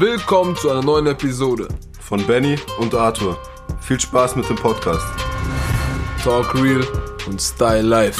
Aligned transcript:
Willkommen 0.00 0.56
zu 0.56 0.70
einer 0.70 0.82
neuen 0.82 1.08
Episode 1.08 1.68
von 2.00 2.26
Benny 2.26 2.58
und 2.78 2.94
Arthur. 2.94 3.36
Viel 3.82 4.00
Spaß 4.00 4.34
mit 4.34 4.48
dem 4.48 4.56
Podcast. 4.56 5.04
Talk 6.24 6.54
Real 6.54 6.82
und 7.26 7.38
Style 7.38 7.82
Life. 7.82 8.18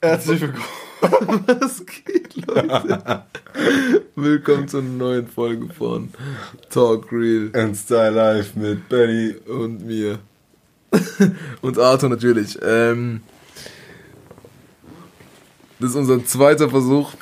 Herzlich 0.00 0.40
willkommen. 0.40 0.64
Was 1.48 1.84
geht, 1.84 2.36
Leute? 2.46 3.24
Willkommen 4.16 4.66
zu 4.66 4.78
einer 4.78 4.88
neuen 4.88 5.28
Folge 5.28 5.72
von 5.72 6.10
Talk 6.70 7.12
Real 7.12 7.50
And 7.54 7.76
Style 7.76 8.10
Life 8.10 8.58
mit 8.58 8.88
Benny. 8.88 9.34
und 9.46 9.86
mir. 9.86 10.18
und 11.62 11.78
Arthur 11.78 12.08
natürlich. 12.08 12.58
Ähm, 12.62 13.20
das 15.78 15.90
ist 15.90 15.96
unser 15.96 16.24
zweiter 16.24 16.68
Versuch. 16.68 17.12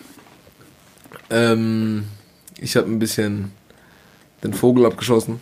Ähm, 1.29 2.05
ich 2.59 2.77
habe 2.77 2.87
ein 2.89 2.99
bisschen 2.99 3.53
den 4.43 4.55
Vogel 4.55 4.87
abgeschossen. 4.87 5.41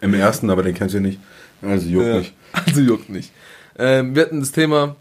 Im 0.00 0.14
ersten, 0.14 0.50
aber 0.50 0.62
den 0.62 0.74
kennst 0.74 0.94
du 0.94 1.00
nicht. 1.00 1.18
Also 1.62 1.88
juckt 1.88 2.06
Ja, 2.06 2.18
nicht. 2.18 2.34
Also 2.52 2.80
juckt 2.80 3.08
nicht. 3.08 3.32
Ähm, 3.78 4.14
wir 4.14 4.22
hatten 4.22 4.40
das 4.40 4.52
Thema 4.52 4.96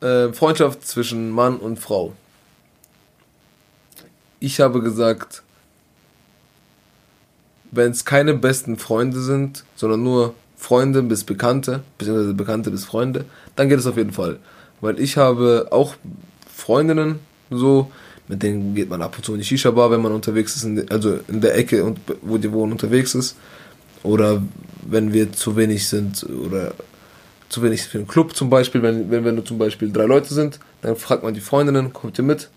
äh, 0.00 0.32
Freundschaft 0.32 0.86
zwischen 0.86 1.30
Mann 1.30 1.56
und 1.56 1.78
Frau. 1.78 2.12
Ich 4.40 4.60
habe 4.60 4.80
gesagt, 4.80 5.42
wenn 7.70 7.90
es 7.90 8.04
keine 8.04 8.34
besten 8.34 8.78
Freunde 8.78 9.20
sind, 9.20 9.64
sondern 9.76 10.02
nur 10.02 10.34
Freunde 10.56 11.02
bis 11.02 11.24
Bekannte, 11.24 11.82
beziehungsweise 11.98 12.34
Bekannte 12.34 12.70
bis 12.70 12.84
Freunde, 12.84 13.24
dann 13.56 13.68
geht 13.68 13.78
es 13.78 13.86
auf 13.86 13.96
jeden 13.96 14.12
Fall. 14.12 14.38
Weil 14.80 14.98
ich 15.00 15.16
habe 15.16 15.68
auch 15.70 15.94
Freundinnen, 16.52 17.20
so, 17.50 17.90
mit 18.28 18.42
denen 18.42 18.74
geht 18.74 18.90
man 18.90 19.02
ab 19.02 19.16
und 19.16 19.24
zu 19.24 19.32
in 19.32 19.38
die 19.38 19.44
Shisha-Bar, 19.44 19.90
wenn 19.90 20.02
man 20.02 20.12
unterwegs 20.12 20.56
ist, 20.56 20.64
in 20.64 20.76
de, 20.76 20.90
also 20.90 21.18
in 21.28 21.40
der 21.40 21.56
Ecke, 21.56 21.84
und, 21.84 21.98
wo 22.22 22.38
die 22.38 22.52
wohnen, 22.52 22.72
unterwegs 22.72 23.14
ist. 23.14 23.36
Oder 24.02 24.42
wenn 24.86 25.12
wir 25.12 25.32
zu 25.32 25.56
wenig 25.56 25.88
sind 25.88 26.24
oder 26.24 26.72
zu 27.48 27.62
wenig 27.62 27.82
für 27.82 27.98
einen 27.98 28.08
Club 28.08 28.36
zum 28.36 28.50
Beispiel, 28.50 28.82
wenn, 28.82 29.10
wenn 29.10 29.24
wir 29.24 29.32
nur 29.32 29.44
zum 29.44 29.58
Beispiel 29.58 29.90
drei 29.90 30.04
Leute 30.04 30.32
sind, 30.32 30.60
dann 30.82 30.96
fragt 30.96 31.22
man 31.22 31.34
die 31.34 31.40
Freundinnen, 31.40 31.92
kommt 31.92 32.18
ihr 32.18 32.24
mit? 32.24 32.50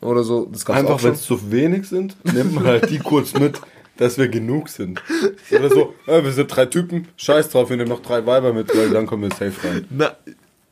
Oder 0.00 0.22
so. 0.22 0.48
Das 0.50 0.64
gab's 0.64 0.78
auch 0.78 0.82
Einfach, 0.82 1.02
wenn 1.02 1.12
es 1.12 1.22
zu 1.22 1.50
wenig 1.50 1.88
sind, 1.88 2.16
nimmt 2.24 2.54
man 2.54 2.64
halt 2.64 2.90
die 2.90 2.98
kurz 2.98 3.34
mit, 3.34 3.60
dass 3.96 4.16
wir 4.16 4.28
genug 4.28 4.68
sind. 4.68 5.02
Oder 5.50 5.68
so, 5.68 5.94
äh, 6.06 6.22
wir 6.24 6.32
sind 6.32 6.48
drei 6.48 6.66
Typen, 6.66 7.08
scheiß 7.16 7.50
drauf, 7.50 7.68
wir 7.68 7.76
nehmen 7.76 7.90
noch 7.90 8.02
drei 8.02 8.24
Weiber 8.24 8.52
mit, 8.52 8.74
weil 8.74 8.90
dann 8.90 9.06
kommen 9.06 9.24
wir 9.24 9.30
safe 9.30 9.68
rein. 9.68 9.84
Na, 9.90 10.16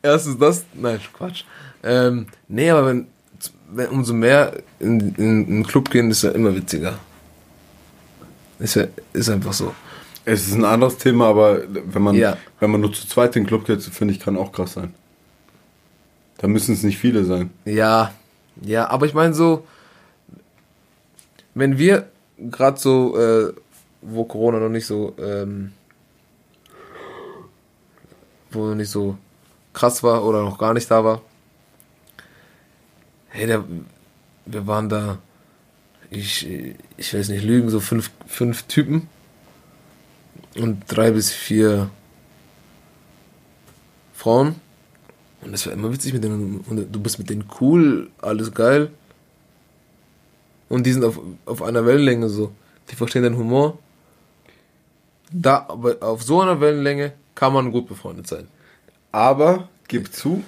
erstens 0.03 0.39
das, 0.39 0.65
nein, 0.75 1.01
Quatsch. 1.13 1.45
Ähm, 1.83 2.27
nee, 2.49 2.71
aber 2.71 2.87
wenn, 2.87 3.07
wenn 3.71 3.89
umso 3.89 4.15
mehr 4.15 4.55
in, 4.81 5.01
in, 5.01 5.15
in 5.17 5.47
den 5.47 5.67
Club 5.67 5.91
gehen, 5.91 6.11
ist 6.11 6.23
ja 6.23 6.31
immer 6.31 6.55
witziger. 6.55 6.99
Ist 8.59 8.77
ja, 8.77 8.87
ist 9.13 9.29
einfach 9.29 9.53
so. 9.53 9.75
Es 10.31 10.47
ist 10.47 10.55
ein 10.57 10.65
anderes 10.67 10.99
Thema, 10.99 11.29
aber 11.29 11.63
wenn 11.69 12.03
man, 12.03 12.15
Ja. 12.15 12.37
wenn 12.61 12.71
man 12.71 12.83
nur 12.83 12.93
zu 12.93 13.07
zweit 13.09 13.35
in 13.35 13.45
den 13.45 13.49
Club 13.49 13.65
geht, 13.65 13.83
finde 13.83 14.13
ich, 14.13 14.21
kann 14.21 14.37
auch 14.37 14.53
krass 14.53 14.75
sein. 14.75 14.93
Da 16.37 16.49
müssen 16.49 16.75
es 16.75 16.83
nicht 16.83 16.99
viele 16.99 17.25
sein. 17.25 17.49
Ja, 17.65 18.13
ja, 18.61 18.91
aber 18.91 19.07
ich 19.07 19.15
meine 19.15 19.33
so, 19.33 19.67
wenn 21.55 21.79
wir 21.79 22.11
gerade 22.39 22.79
so, 22.79 23.17
äh, 23.19 23.55
wo 24.03 24.25
Corona 24.25 24.59
noch 24.59 24.69
nicht 24.69 24.85
so, 24.85 25.15
ähm, 25.19 25.73
wo 28.51 28.67
noch 28.67 28.75
nicht 28.75 28.91
so 28.91 29.17
krass 29.73 30.03
war 30.03 30.25
oder 30.27 30.43
noch 30.43 30.59
gar 30.59 30.75
nicht 30.75 30.91
da 30.91 31.03
war, 31.05 31.23
hey, 33.29 33.47
der, 33.47 33.65
wir 34.45 34.67
waren 34.67 34.91
da, 34.91 35.17
ich, 36.11 36.47
ich 36.99 37.13
will 37.15 37.21
jetzt 37.21 37.31
nicht 37.31 37.45
lügen, 37.45 37.71
so 37.71 37.81
fünf, 37.81 38.11
fünf 38.27 38.65
Typen 38.65 39.09
und 40.59 40.83
drei 40.89 41.11
bis 41.11 41.31
vier 41.33 41.91
Frauen. 44.15 44.57
Und 45.41 45.53
das 45.53 45.67
war 45.67 45.73
immer 45.73 45.93
witzig 45.93 46.13
mit 46.13 46.25
denen. 46.25 46.61
Und 46.69 46.93
du 46.93 47.01
bist 47.01 47.19
mit 47.19 47.31
denen 47.31 47.45
cool, 47.61 48.11
alles 48.21 48.53
geil. 48.53 48.91
Und 50.69 50.85
die 50.85 50.93
sind 50.93 51.05
auf, 51.05 51.21
auf 51.47 51.63
einer 51.63 51.87
Wellenlänge 51.87 52.29
so. 52.29 52.53
Die 52.91 52.97
verstehen 52.97 53.23
den 53.23 53.37
Humor. 53.37 53.79
Da, 55.31 55.67
aber 55.69 55.97
auf 56.01 56.23
so 56.23 56.41
einer 56.41 56.61
Wellenlänge 56.61 57.13
kann 57.35 57.53
man 57.53 57.71
gut 57.71 57.87
befreundet 57.89 58.27
sein. 58.27 58.49
Aber, 59.13 59.69
gib 59.87 60.13
zu, 60.13 60.43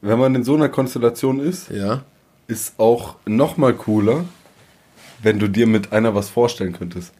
wenn 0.00 0.18
man 0.18 0.34
in 0.34 0.44
so 0.44 0.54
einer 0.54 0.68
Konstellation 0.68 1.40
ist, 1.40 1.70
Ja. 1.70 2.04
ist 2.46 2.78
auch 2.78 3.16
noch 3.26 3.56
mal 3.56 3.74
cooler, 3.74 4.24
wenn 5.22 5.38
du 5.38 5.48
dir 5.48 5.66
mit 5.66 5.92
einer 5.92 6.14
was 6.14 6.28
vorstellen 6.28 6.72
könntest. 6.72 7.12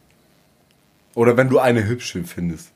Oder 1.17 1.35
wenn 1.35 1.49
du 1.49 1.57
eine 1.57 1.83
hübsch 1.87 2.15
findest. 2.25 2.69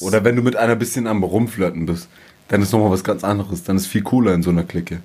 Oder 0.00 0.24
wenn 0.24 0.34
du 0.34 0.42
mit 0.42 0.56
einer 0.56 0.74
bisschen 0.74 1.06
am 1.06 1.22
Rumflirten 1.22 1.86
bist. 1.86 2.08
Dann 2.48 2.60
ist 2.60 2.72
noch 2.72 2.80
mal 2.80 2.90
was 2.90 3.04
ganz 3.04 3.22
anderes. 3.22 3.62
Dann 3.62 3.76
ist 3.76 3.86
viel 3.86 4.02
cooler 4.02 4.34
in 4.34 4.42
so 4.42 4.50
einer 4.50 4.64
Clique. 4.64 5.00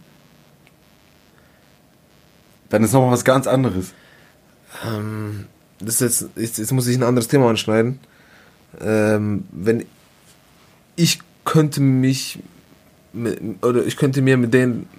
Dann 2.69 2.84
ist 2.84 2.94
noch 2.94 3.06
mal 3.06 3.12
was 3.12 3.25
ganz 3.25 3.46
anderes. 3.46 3.94
Ähm, 4.88 5.46
das 5.78 6.02
ist 6.02 6.22
jetzt, 6.24 6.30
jetzt, 6.35 6.58
jetzt 6.58 6.72
muss 6.72 6.88
ich 6.88 6.97
ein 6.97 7.03
anderes 7.03 7.28
Thema 7.28 7.47
anschneiden. 7.47 8.00
Ähm, 8.81 9.44
wenn 9.52 9.85
ich 10.96 11.19
könnte 11.44 11.80
mich 11.80 12.40
mit, 13.14 13.40
oder 13.64 13.85
ich 13.85 13.97
könnte 13.97 14.24
mir 14.24 14.38
mit 14.38 14.52
denen 14.52 14.90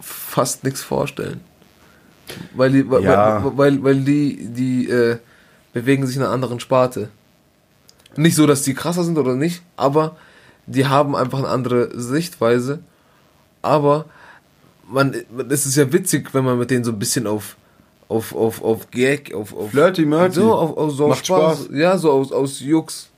fast 0.00 0.64
nichts 0.64 0.82
vorstellen. 0.82 1.40
Weil 2.52 2.72
die, 2.72 2.90
weil, 2.90 3.04
Ja. 3.04 3.44
weil, 3.44 3.56
weil, 3.56 3.82
weil 3.84 4.00
die, 4.00 4.48
die 4.48 4.88
äh, 4.90 5.18
bewegen 5.80 6.06
sich 6.06 6.16
in 6.16 6.22
einer 6.22 6.32
anderen 6.32 6.60
Sparte. 6.60 7.08
Nicht 8.16 8.34
so, 8.34 8.46
dass 8.46 8.62
die 8.62 8.74
krasser 8.74 9.04
sind 9.04 9.18
oder 9.18 9.34
nicht, 9.34 9.62
aber 9.76 10.16
die 10.66 10.86
haben 10.86 11.14
einfach 11.14 11.38
eine 11.38 11.48
andere 11.48 11.90
Sichtweise. 11.98 12.80
Aber 13.62 14.06
man, 14.88 15.14
es 15.48 15.66
ist 15.66 15.76
ja 15.76 15.92
witzig, 15.92 16.34
wenn 16.34 16.44
man 16.44 16.58
mit 16.58 16.70
denen 16.70 16.84
so 16.84 16.92
ein 16.92 16.98
bisschen 16.98 17.26
auf, 17.26 17.56
auf, 18.08 18.34
auf, 18.34 18.62
auf 18.62 18.90
Gag, 18.90 19.34
auf, 19.34 19.54
auf 19.54 19.70
Flirty, 19.70 20.04
Murty. 20.04 20.34
so, 20.34 20.54
auf, 20.54 20.76
auf, 20.76 20.92
so 20.92 21.08
Macht 21.08 21.26
Spaß. 21.26 21.64
Spaß. 21.64 21.68
Ja, 21.72 21.96
so 21.98 22.12
aus, 22.12 22.32
aus 22.32 22.60
Jux. 22.60 23.08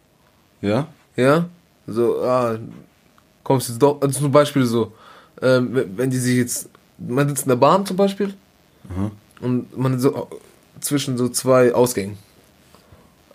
Ja? 0.61 0.89
Ja, 1.17 1.47
so, 1.87 2.23
ah, 2.23 2.59
kommst 3.43 3.69
jetzt 3.69 3.83
doch, 3.83 4.01
also 4.01 4.21
zum 4.21 4.33
Beispiel 4.33 4.65
so, 4.65 4.93
ähm, 5.43 5.71
wenn 5.73 5.99
wenn 5.99 6.11
die 6.11 6.19
sich 6.19 6.37
jetzt, 6.37 6.69
man 6.99 7.29
sitzt 7.29 7.45
in 7.45 7.49
der 7.49 7.57
Bahn 7.57 7.85
zum 7.87 7.97
Beispiel 7.97 8.35
und 9.41 9.77
man 9.77 9.95
ist 9.95 10.03
so 10.03 10.29
zwischen 10.81 11.17
so 11.19 11.29
zwei 11.29 11.75
Ausgängen. 11.75 12.19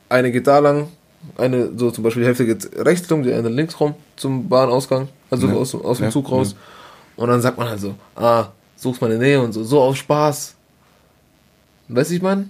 Eine 0.10 0.32
geht 0.32 0.48
da 0.48 0.60
lang, 0.60 0.88
eine 1.38 1.72
so 1.78 1.92
zum 1.92 2.04
Beispiel 2.04 2.22
die 2.24 2.28
Hälfte 2.28 2.46
geht 2.46 2.70
rechts 2.78 3.10
rum, 3.12 3.24
die 3.24 3.34
andere 3.34 3.54
links 3.54 3.80
rum 3.80 3.96
zum 4.16 4.48
Bahnausgang, 4.50 5.08
also 5.32 5.48
Ja. 5.48 5.54
aus, 5.54 5.74
aus 5.76 5.98
dem 5.98 6.06
Ja, 6.06 6.12
Zug 6.12 6.30
raus. 6.32 6.56
Und 7.16 7.30
dann 7.30 7.42
sagt 7.42 7.58
man 7.58 7.68
halt 7.70 7.80
so, 7.80 7.96
ah, 8.16 8.48
suchst 8.76 9.02
meine 9.02 9.18
Nähe 9.18 9.42
und 9.42 9.54
so, 9.54 9.64
so 9.64 9.82
aus 9.82 9.98
Spaß. 9.98 10.56
Weißt 11.88 12.12
du, 12.12 12.16
ich 12.16 12.22
meine? 12.22 12.50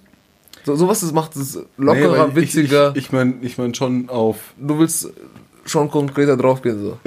So, 0.66 0.76
sowas 0.76 1.02
das 1.02 1.12
macht 1.12 1.36
es 1.36 1.60
lockerer, 1.78 2.28
Nee, 2.30 2.36
witziger. 2.36 2.90
Ich, 2.92 2.98
ich, 2.98 3.04
ich 3.06 3.12
meine 3.12 3.34
ich 3.42 3.58
mein 3.58 3.74
schon 3.76 4.10
auf. 4.10 4.38
du 4.58 4.80
willst 4.80 5.10
schon 5.66 5.90
konkreter 5.92 6.36
draufgehen, 6.38 6.82
so. 6.82 6.98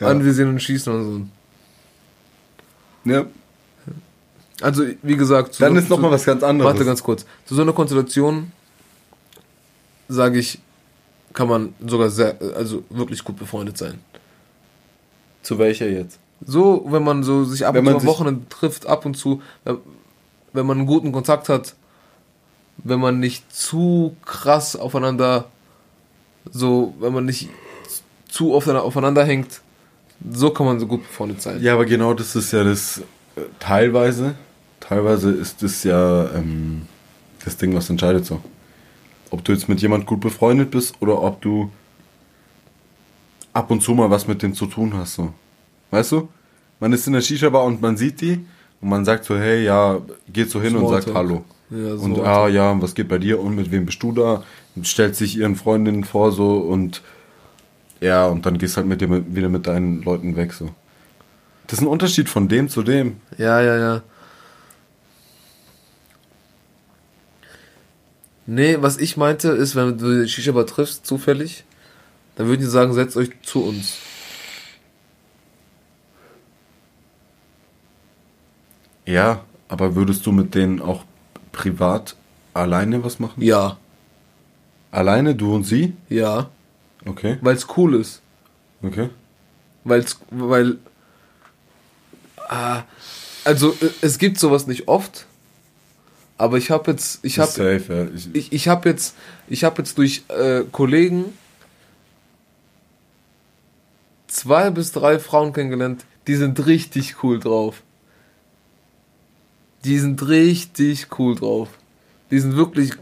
Anvisieren 0.04 0.50
und 0.50 0.62
schießen 0.62 0.92
und 0.92 1.04
so. 3.04 3.10
Ja. 3.10 3.26
Also, 4.60 4.84
wie 5.02 5.16
gesagt, 5.16 5.54
zu 5.54 5.62
Dann 5.62 5.74
so, 5.74 5.78
ist 5.80 5.88
noch 5.88 5.98
mal 6.00 6.10
was 6.10 6.24
ganz 6.24 6.42
anderes. 6.42 6.72
Warte 6.72 6.84
ganz 6.84 7.02
kurz. 7.02 7.24
Zu 7.46 7.54
so 7.54 7.62
einer 7.62 7.72
Konstellation, 7.72 8.52
sage 10.08 10.38
ich, 10.38 10.58
kann 11.34 11.48
man 11.48 11.74
sogar 11.86 12.10
sehr, 12.10 12.36
also 12.56 12.82
wirklich 12.90 13.22
gut 13.24 13.36
befreundet 13.38 13.78
sein. 13.78 13.98
Zu 15.42 15.58
welcher 15.58 15.88
jetzt? 15.88 16.18
So, 16.44 16.86
wenn 16.88 17.02
man 17.02 17.22
so 17.22 17.44
sich 17.44 17.66
ab 17.66 17.74
Wenn 17.74 17.86
und 17.86 17.94
zu 17.94 17.98
am 18.00 18.06
Wochenende 18.06 18.48
trifft, 18.48 18.86
ab 18.86 19.04
und 19.06 19.14
zu, 19.16 19.42
wenn- 19.64 19.78
wenn 20.52 20.66
man 20.66 20.78
einen 20.78 20.86
guten 20.86 21.12
Kontakt 21.12 21.48
hat, 21.48 21.74
wenn 22.78 23.00
man 23.00 23.18
nicht 23.20 23.52
zu 23.54 24.16
krass 24.24 24.76
aufeinander, 24.76 25.46
so, 26.50 26.94
wenn 27.00 27.12
man 27.12 27.24
nicht 27.24 27.48
zu 28.28 28.54
oft 28.54 28.68
aufeinander 28.68 29.24
hängt, 29.24 29.60
so 30.30 30.50
kann 30.50 30.66
man 30.66 30.80
so 30.80 30.86
gut 30.86 31.02
befreundet 31.02 31.42
sein. 31.42 31.62
Ja, 31.62 31.74
aber 31.74 31.84
genau 31.86 32.14
das 32.14 32.34
ist 32.36 32.52
ja 32.52 32.64
das 32.64 32.98
äh, 33.36 33.42
teilweise. 33.58 34.34
Teilweise 34.80 35.30
ist 35.32 35.62
das 35.62 35.84
ja 35.84 36.30
ähm, 36.34 36.82
das 37.44 37.56
Ding, 37.56 37.74
was 37.74 37.90
entscheidet 37.90 38.24
so. 38.24 38.40
Ob 39.30 39.44
du 39.44 39.52
jetzt 39.52 39.68
mit 39.68 39.80
jemand 39.80 40.06
gut 40.06 40.20
befreundet 40.20 40.70
bist 40.70 40.94
oder 41.00 41.22
ob 41.22 41.40
du 41.42 41.70
ab 43.52 43.70
und 43.70 43.82
zu 43.82 43.92
mal 43.92 44.10
was 44.10 44.26
mit 44.26 44.42
denen 44.42 44.54
zu 44.54 44.66
tun 44.66 44.94
hast. 44.94 45.14
So. 45.14 45.32
Weißt 45.90 46.12
du? 46.12 46.28
Man 46.80 46.92
ist 46.92 47.06
in 47.06 47.12
der 47.12 47.20
Shisha-Bar 47.20 47.64
und 47.64 47.82
man 47.82 47.96
sieht 47.96 48.20
die 48.20 48.44
und 48.80 48.88
man 48.88 49.04
sagt 49.04 49.24
so, 49.24 49.36
hey, 49.36 49.64
ja, 49.64 49.98
geht 50.32 50.50
so 50.50 50.60
hin 50.60 50.76
und 50.76 50.88
sagt. 50.88 51.12
Hallo. 51.12 51.44
Ja, 51.70 51.96
so. 51.96 52.04
Und 52.04 52.20
ah 52.20 52.48
ja, 52.48 52.80
was 52.80 52.94
geht 52.94 53.08
bei 53.08 53.18
dir 53.18 53.40
und 53.40 53.56
mit 53.56 53.70
wem 53.70 53.84
bist 53.84 54.02
du 54.02 54.12
da? 54.12 54.44
Und 54.74 54.86
stellt 54.86 55.16
sich 55.16 55.36
ihren 55.36 55.56
Freundinnen 55.56 56.04
vor 56.04 56.32
so 56.32 56.58
und 56.58 57.02
ja, 58.00 58.26
und 58.26 58.46
dann 58.46 58.58
gehst 58.58 58.76
halt 58.76 58.86
mit 58.86 59.00
dir 59.00 59.08
mit, 59.08 59.34
wieder 59.34 59.48
mit 59.48 59.66
deinen 59.66 60.02
Leuten 60.02 60.36
weg 60.36 60.52
so. 60.52 60.70
Das 61.66 61.80
ist 61.80 61.84
ein 61.84 61.88
Unterschied 61.88 62.28
von 62.28 62.48
dem 62.48 62.68
zu 62.68 62.82
dem. 62.82 63.16
Ja, 63.36 63.60
ja, 63.60 63.76
ja. 63.76 64.02
Nee, 68.50 68.78
was 68.80 68.96
ich 68.96 69.18
meinte, 69.18 69.48
ist, 69.50 69.76
wenn 69.76 69.98
du 69.98 70.22
die 70.22 70.28
Shisha-Bar 70.28 70.64
triffst, 70.66 71.04
zufällig, 71.04 71.64
dann 72.36 72.46
würden 72.46 72.60
die 72.62 72.66
sagen, 72.66 72.94
setzt 72.94 73.14
euch 73.18 73.28
zu 73.42 73.62
uns. 73.62 73.98
Ja, 79.04 79.44
aber 79.68 79.94
würdest 79.94 80.24
du 80.26 80.32
mit 80.32 80.54
denen 80.54 80.80
auch 80.80 81.04
privat 81.52 82.16
alleine 82.54 83.04
was 83.04 83.18
machen? 83.18 83.42
Ja, 83.42 83.76
Alleine, 84.90 85.34
du 85.34 85.54
und 85.54 85.64
sie? 85.64 85.92
ja, 86.08 86.48
Okay, 87.04 87.36
weil 87.42 87.54
es 87.54 87.66
cool 87.76 87.94
ist. 87.94 88.22
okay. 88.82 89.10
Weil's, 89.84 90.18
weil. 90.30 90.78
Ah, 92.48 92.82
also, 93.44 93.72
äh, 93.80 93.90
es 94.00 94.18
gibt 94.18 94.38
sowas 94.38 94.66
nicht 94.66 94.88
oft. 94.88 95.26
Aber 96.38 96.56
ich 96.56 96.70
habe 96.70 96.92
jetzt. 96.92 97.18
Ich 97.24 97.40
habe 97.40 97.82
ja. 97.88 98.06
Ich, 98.14 98.34
ich, 98.34 98.52
ich 98.52 98.68
habe 98.68 98.88
jetzt, 98.88 99.16
ich 99.48 99.64
habe 99.64 99.82
jetzt 99.82 99.98
durch 99.98 100.22
äh, 100.28 100.62
Kollegen 100.70 101.36
zwei 104.28 104.70
bis 104.70 104.92
drei 104.92 105.18
Frauen 105.18 105.52
kennengelernt, 105.52 106.04
die 106.28 106.36
sind 106.36 106.64
richtig 106.66 107.22
cool 107.24 107.40
drauf. 107.40 107.82
Die 109.84 109.98
sind 109.98 110.26
richtig 110.28 111.08
cool 111.18 111.34
drauf. 111.34 111.70
Die 112.30 112.38
sind 112.38 112.54
wirklich. 112.56 112.92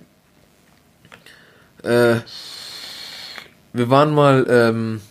Äh, 1.83 2.21
wir 3.75 3.91
waren 3.91 4.15
mal, 4.15 4.47
ähm, 4.49 5.03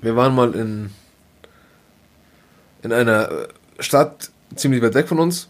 wir 0.00 0.16
waren 0.16 0.34
mal 0.34 0.54
in 0.54 0.90
in 2.82 2.92
einer 2.92 3.30
äh, 3.30 3.48
Stadt 3.78 4.30
ziemlich 4.54 4.80
weit 4.82 4.94
weg 4.94 5.06
von 5.06 5.18
uns 5.18 5.48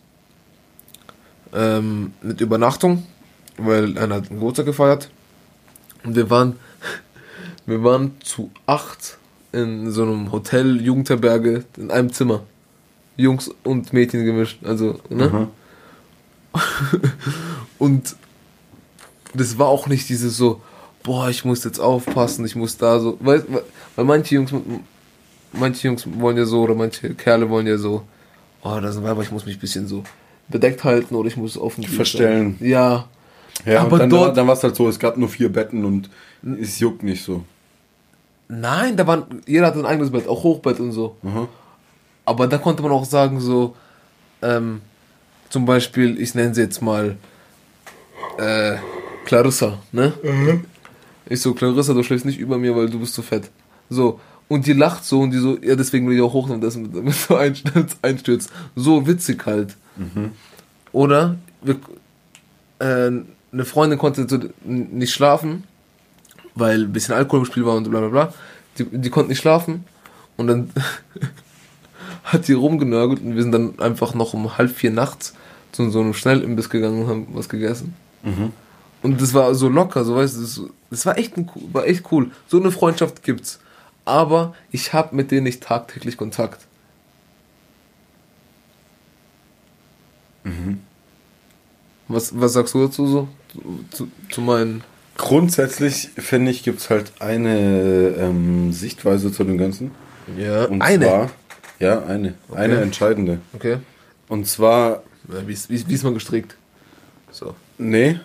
ähm, 1.52 2.12
mit 2.22 2.40
Übernachtung, 2.40 3.06
weil 3.56 3.98
einer 3.98 4.16
hat 4.16 4.30
einen 4.30 4.38
Geburtstag 4.38 4.66
gefeiert. 4.66 5.10
Und 6.04 6.16
wir 6.16 6.30
waren, 6.30 6.56
wir 7.66 7.82
waren 7.84 8.12
zu 8.22 8.50
acht 8.66 9.18
in 9.52 9.90
so 9.90 10.02
einem 10.02 10.32
Hotel, 10.32 10.80
Jugendherberge, 10.80 11.64
in 11.76 11.90
einem 11.90 12.12
Zimmer. 12.12 12.42
Jungs 13.16 13.50
und 13.64 13.92
Mädchen 13.92 14.24
gemischt, 14.24 14.64
also, 14.64 14.98
ne? 15.10 15.48
Aha. 16.52 16.62
Und 17.78 18.16
das 19.34 19.58
war 19.58 19.68
auch 19.68 19.86
nicht 19.86 20.08
dieses 20.08 20.36
so, 20.36 20.60
boah, 21.02 21.28
ich 21.28 21.44
muss 21.44 21.64
jetzt 21.64 21.78
aufpassen, 21.78 22.44
ich 22.44 22.56
muss 22.56 22.76
da 22.76 22.98
so, 22.98 23.18
weil, 23.20 23.44
weil 23.94 24.04
manche 24.04 24.34
Jungs, 24.36 24.52
manche 25.52 25.88
Jungs 25.88 26.06
wollen 26.18 26.36
ja 26.36 26.46
so, 26.46 26.62
oder 26.62 26.74
manche 26.74 27.14
Kerle 27.14 27.48
wollen 27.50 27.66
ja 27.66 27.78
so, 27.78 28.04
oh, 28.62 28.78
da 28.80 28.90
sind 28.90 29.04
Weiber, 29.04 29.22
ich 29.22 29.30
muss 29.30 29.46
mich 29.46 29.56
ein 29.56 29.60
bisschen 29.60 29.86
so 29.86 30.02
bedeckt 30.50 30.84
halten 30.84 31.14
oder 31.14 31.28
ich 31.28 31.36
muss 31.36 31.56
offen 31.58 31.84
Verstellen. 31.84 32.56
Ja. 32.60 33.06
Ja, 33.66 33.82
Aber 33.82 33.98
dann, 33.98 34.08
dort- 34.10 34.36
dann 34.36 34.46
war 34.46 34.54
es 34.54 34.62
halt 34.62 34.74
so, 34.76 34.88
es 34.88 34.98
gab 34.98 35.16
nur 35.18 35.28
vier 35.28 35.52
Betten 35.52 35.84
und 35.84 36.08
es 36.60 36.78
juckt 36.78 37.02
nicht 37.02 37.22
so. 37.22 37.44
Nein, 38.48 38.96
da 38.96 39.06
waren, 39.06 39.42
jeder 39.46 39.66
hatte 39.66 39.78
ein 39.80 39.86
eigenes 39.86 40.10
Bett, 40.10 40.26
auch 40.26 40.42
Hochbett 40.42 40.80
und 40.80 40.92
so. 40.92 41.16
Aha. 41.24 41.46
Aber 42.24 42.46
da 42.46 42.58
konnte 42.58 42.82
man 42.82 42.90
auch 42.92 43.04
sagen, 43.04 43.38
so, 43.40 43.76
ähm, 44.42 44.80
zum 45.50 45.66
Beispiel, 45.66 46.20
ich 46.20 46.34
nenne 46.34 46.54
sie 46.54 46.62
jetzt 46.62 46.80
mal, 46.80 47.16
äh, 48.38 48.76
Clarissa, 49.24 49.78
ne? 49.92 50.12
Ich 51.26 51.40
so, 51.40 51.54
Clarissa, 51.54 51.92
du 51.92 52.02
schläfst 52.02 52.26
nicht 52.26 52.38
über 52.38 52.58
mir, 52.58 52.74
weil 52.74 52.88
du 52.88 52.98
bist 52.98 53.14
zu 53.14 53.22
fett. 53.22 53.50
So. 53.88 54.18
Und 54.50 54.66
die 54.66 54.72
lacht 54.72 55.04
so 55.04 55.20
und 55.20 55.30
die 55.30 55.38
so, 55.38 55.56
ja, 55.62 55.76
deswegen 55.76 56.08
will 56.08 56.16
ich 56.16 56.22
auch 56.22 56.32
hochnehmen, 56.32 56.60
dass 56.60 56.76
mit, 56.76 56.94
damit 56.94 57.14
du 57.28 57.36
einstürzt, 57.36 57.98
einstürzt. 58.02 58.50
So 58.74 59.06
witzig 59.06 59.46
halt. 59.46 59.76
Oder, 60.92 61.36
wir, 61.62 61.76
äh, 62.80 63.12
eine 63.52 63.64
Freundin 63.64 63.98
konnte 63.98 64.26
so 64.28 64.38
nicht 64.64 65.12
schlafen, 65.14 65.64
weil 66.56 66.82
ein 66.84 66.92
bisschen 66.92 67.14
Alkohol 67.14 67.40
im 67.40 67.44
Spiel 67.46 67.64
war 67.64 67.76
und 67.76 67.88
bla 67.88 68.00
bla 68.00 68.08
bla. 68.08 68.34
Die, 68.76 68.84
die 68.86 69.08
konnte 69.10 69.28
nicht 69.30 69.38
schlafen. 69.40 69.84
Und 70.36 70.48
dann 70.48 70.70
hat 72.24 72.48
die 72.48 72.52
rumgenörgelt 72.54 73.20
und 73.22 73.36
wir 73.36 73.42
sind 73.42 73.52
dann 73.52 73.78
einfach 73.78 74.14
noch 74.14 74.34
um 74.34 74.58
halb 74.58 74.70
vier 74.74 74.90
nachts 74.90 75.34
zu 75.72 75.88
so 75.90 76.00
einem 76.00 76.14
Schnellimbiss 76.14 76.70
gegangen 76.70 77.02
und 77.02 77.08
haben 77.08 77.26
was 77.34 77.48
gegessen. 77.48 77.94
Und 79.02 79.20
das 79.22 79.32
war 79.32 79.54
so 79.54 79.68
locker, 79.68 80.04
so 80.04 80.16
weißt 80.16 80.36
du, 80.36 80.40
das, 80.42 80.60
das 80.90 81.06
war 81.06 81.16
echt, 81.18 81.36
ein, 81.36 81.48
cool- 81.54 81.62
war 81.72 81.86
echt 81.86 82.10
cool. 82.10 82.30
So 82.48 82.58
eine 82.60 82.70
Freundschaft 82.72 83.22
gibt's. 83.22 83.60
Aber 84.10 84.54
ich 84.72 84.92
habe 84.92 85.14
mit 85.14 85.30
denen 85.30 85.44
nicht 85.44 85.62
tagtäglich 85.62 86.16
Kontakt. 86.16 86.66
Was, 92.08 92.38
was 92.40 92.52
sagst 92.54 92.74
du 92.74 92.86
dazu 92.86 93.06
so? 93.06 93.28
Zu, 93.90 94.08
zu, 94.30 94.40
meinen. 94.40 94.82
Grundsätzlich 95.16 96.08
finde 96.16 96.50
ich, 96.50 96.62
gibt 96.62 96.80
es 96.80 96.90
halt 96.90 97.12
eine 97.20 98.14
ähm, 98.18 98.72
Sichtweise 98.72 99.30
zu 99.32 99.44
dem 99.44 99.58
Ganzen. 99.58 99.92
Ja, 100.36 100.64
Und 100.64 100.82
eine. 100.82 101.06
zwar, 101.06 101.30
ja, 101.78 102.04
eine. 102.04 102.34
Eine 102.52 102.80
entscheidende. 102.80 103.40
okay. 103.52 103.78
Und 104.28 104.46
zwar, 104.46 105.02
Ja, 105.32 105.46
wie, 105.46 105.52
ist, 105.52 105.68
wie, 105.70 105.74
ist- 105.74 105.88
wie 105.88 105.94
ist 105.94 106.04
man 106.04 106.14
gestrickt? 106.14 106.56
So. 107.32 107.54
nee, 107.78 108.18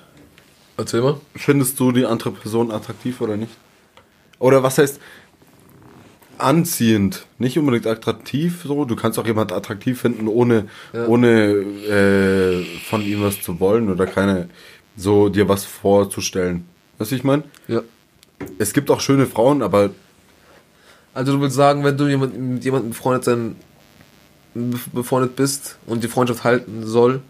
Erzähl 0.78 1.02
mal. 1.02 1.20
findest 1.36 1.80
du 1.80 1.92
die 1.92 2.06
andere 2.06 2.32
Person 2.32 2.72
attraktiv 2.72 3.22
oder 3.22 3.38
nicht? 3.38 3.56
Oder 4.40 4.62
was 4.64 4.78
heißt 4.78 5.00
anziehend? 6.40 7.26
Nicht 7.40 7.58
unbedingt 7.58 7.88
attraktiv, 7.88 8.64
so. 8.66 8.86
Du 8.86 8.96
kannst 8.96 9.18
auch 9.20 9.26
jemand 9.28 9.52
attraktiv 9.52 10.00
finden, 10.02 10.28
ohne, 10.28 10.68
Ja. 10.94 11.08
ohne 11.08 11.52
äh, 11.52 12.64
von 12.90 13.02
ihm 13.02 13.22
was 13.24 13.42
zu 13.42 13.60
wollen 13.60 13.90
oder 13.90 14.06
keine, 14.06 14.50
so 14.98 15.30
dir 15.30 15.48
was 15.50 15.66
vorzustellen. 15.66 16.66
Weißt 16.98 17.12
du, 17.12 17.16
ich 17.16 17.24
meine? 17.24 17.44
Ja. 17.68 17.82
Es 18.58 18.74
gibt 18.74 18.90
auch 18.92 19.00
schöne 19.02 19.26
Frauen, 19.26 19.62
aber 19.62 19.92
Also 21.14 21.34
du 21.34 21.42
willst 21.42 21.56
sagen, 21.56 21.84
wenn 21.84 21.98
du 21.98 22.08
jemand, 22.08 22.38
mit 22.38 22.64
jemandem 22.66 22.90
befreundet 22.92 23.24
sein, 23.24 23.56
bef- 24.56 24.90
befreundet 24.94 25.36
bist 25.36 25.78
und 25.86 26.04
die 26.04 26.08
Freundschaft 26.10 26.44
halten 26.44 26.86
soll, 26.86 27.22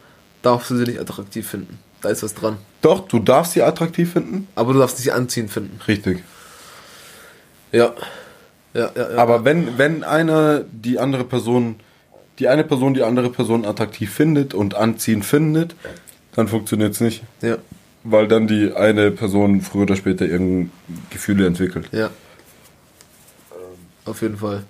darfst 0.41 0.69
du 0.71 0.75
sie 0.77 0.83
nicht 0.85 0.99
attraktiv 0.99 1.47
finden. 1.47 1.77
Da 2.01 2.09
ist 2.09 2.21
was 2.23 2.33
dran. 2.35 2.57
doch, 2.81 3.07
du 3.07 3.17
darfst 3.19 3.53
sie 3.53 3.63
attraktiv 3.63 4.13
finden. 4.13 4.47
Aber 4.55 4.73
du 4.73 4.79
darfst 4.79 4.97
sie 4.97 5.11
anziehen 5.11 5.47
finden. 5.49 5.79
Richtig. 5.87 6.23
Ja. 7.71 7.93
Ja, 8.75 8.91
ja, 8.93 9.11
ja. 9.11 9.17
Aber 9.17 9.45
wenn, 9.45 9.77
wenn 9.77 10.03
einer 10.03 10.65
die 10.69 10.99
andere 10.99 11.23
Person, 11.23 11.77
die 12.39 12.49
eine 12.49 12.65
Person 12.65 12.93
die 12.93 13.03
andere 13.03 13.29
Person 13.29 13.63
attraktiv 13.65 14.13
findet 14.13 14.53
und 14.53 14.75
anziehend 14.75 15.23
findet, 15.25 15.75
dann 16.33 16.49
funktioniert 16.49 16.91
es 16.91 16.99
nicht. 16.99 17.23
ja, 17.41 17.57
Weil 18.03 18.27
dann 18.27 18.47
die 18.47 18.73
eine 18.73 19.11
Person 19.11 19.61
früher 19.61 19.83
oder 19.83 19.95
später 19.95 20.25
irgendein 20.25 20.71
Gefühle 21.09 21.47
entwickelt. 21.47 21.89
ja. 21.91 22.09
Auf 24.03 24.21
jeden 24.21 24.37
Fall. 24.37 24.63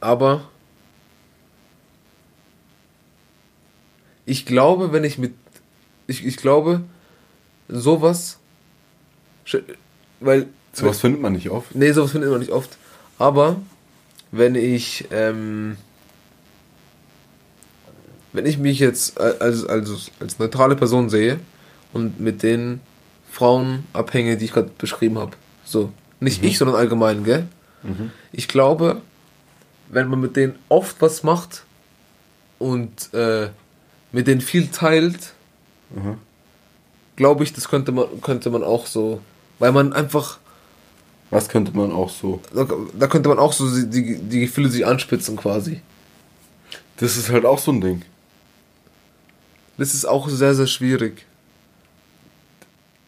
Aber 0.00 0.48
ich 4.24 4.46
glaube, 4.46 4.92
wenn 4.92 5.04
ich 5.04 5.18
mit 5.18 5.34
ich, 6.06 6.24
ich 6.24 6.38
glaube 6.38 6.82
sowas 7.68 8.38
weil 10.20 10.48
Sowas 10.72 11.00
findet 11.00 11.20
man 11.20 11.32
nicht 11.34 11.50
oft. 11.50 11.74
Nee, 11.74 11.92
sowas 11.92 12.12
findet 12.12 12.30
man 12.30 12.40
nicht 12.40 12.52
oft. 12.52 12.76
Aber 13.18 13.56
wenn 14.30 14.54
ich, 14.54 15.06
ähm, 15.10 15.76
wenn 18.32 18.46
ich 18.46 18.58
mich 18.58 18.78
jetzt 18.78 19.20
als, 19.20 19.66
als, 19.66 20.10
als 20.20 20.38
neutrale 20.38 20.76
Person 20.76 21.10
sehe 21.10 21.38
und 21.92 22.20
mit 22.20 22.42
den 22.42 22.80
Frauen 23.30 23.84
abhänge, 23.92 24.36
die 24.36 24.46
ich 24.46 24.52
gerade 24.52 24.70
beschrieben 24.78 25.18
habe, 25.18 25.32
so, 25.64 25.92
nicht 26.20 26.42
ich, 26.44 26.58
sondern 26.58 26.76
allgemein, 26.76 27.24
gell? 27.24 27.46
Ich 28.32 28.46
glaube, 28.48 29.02
wenn 29.88 30.06
man 30.08 30.20
mit 30.20 30.36
denen 30.36 30.54
oft 30.68 30.96
was 31.02 31.22
macht 31.24 31.64
und 32.60 33.12
äh, 33.12 33.48
mit 34.12 34.26
denen 34.26 34.40
viel 34.40 34.68
teilt, 34.68 35.34
Mhm. 35.94 36.16
glaube 37.16 37.44
ich, 37.44 37.52
das 37.52 37.68
könnte 37.68 37.92
man, 37.92 38.06
könnte 38.22 38.48
man 38.48 38.62
auch 38.62 38.86
so, 38.86 39.20
weil 39.58 39.72
man 39.72 39.92
einfach 39.92 40.38
Was 41.32 41.48
könnte 41.48 41.76
man 41.76 41.90
auch 41.92 42.10
so? 42.10 42.40
da, 42.54 42.66
da 42.98 43.06
könnte 43.08 43.28
man 43.28 43.38
auch 43.38 43.52
so 43.52 43.66
die, 43.86 44.18
die 44.18 44.40
Gefühle 44.40 44.68
sich 44.68 44.86
anspitzen 44.86 45.36
quasi. 45.36 45.80
Das 46.98 47.16
ist 47.16 47.30
halt 47.30 47.44
auch 47.44 47.58
so 47.58 47.72
ein 47.72 47.80
Ding. 47.80 48.02
Das 49.78 49.94
ist 49.94 50.04
auch 50.04 50.28
sehr, 50.28 50.54
sehr 50.54 50.66
schwierig. 50.66 51.24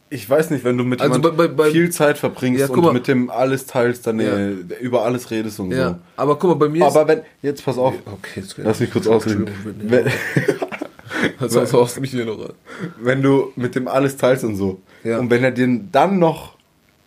Ich 0.09 0.29
weiß 0.29 0.49
nicht, 0.51 0.63
wenn 0.63 0.77
du 0.77 0.83
mit 0.83 1.01
Also 1.01 1.15
jemandem 1.15 1.37
bei- 1.37 1.47
bei- 1.47 1.71
viel 1.71 1.89
Zeit 1.91 2.17
verbringst 2.17 2.59
Ja, 2.61 2.67
und 2.69 2.81
mal. 2.81 2.93
mit 2.93 3.07
dem 3.07 3.29
alles 3.29 3.65
teilst, 3.65 4.05
dann 4.07 4.19
Ja. 4.19 4.35
äh, 4.37 4.51
über 4.81 5.03
alles 5.03 5.29
redest 5.31 5.59
und 5.59 5.71
Ja, 5.71 5.89
so. 5.91 5.95
aber 6.15 6.37
guck 6.37 6.51
mal, 6.51 6.55
bei 6.55 6.69
mir 6.69 6.85
Aber 6.85 7.07
wenn, 7.07 7.21
jetzt 7.41 7.63
pass 7.65 7.77
auf, 7.77 7.93
Okay, 8.05 8.41
jetzt 8.41 8.55
lass 8.57 8.79
mich 8.79 8.91
kurz 8.91 9.07
ausreden. 9.07 9.47
Wenn, 9.81 10.05
Also, 11.39 11.61
du 11.95 12.01
mich 12.01 12.11
hier 12.11 12.25
noch 12.25 12.39
an. 12.39 12.53
Wenn 13.01 13.21
du 13.21 13.51
mit 13.55 13.75
dem 13.75 13.87
alles 13.87 14.15
teilst 14.17 14.43
und 14.43 14.55
so. 14.55 14.81
Und 15.03 15.29
wenn 15.29 15.43
er 15.43 15.51
dir 15.51 15.67
dann 15.91 16.19
noch 16.19 16.54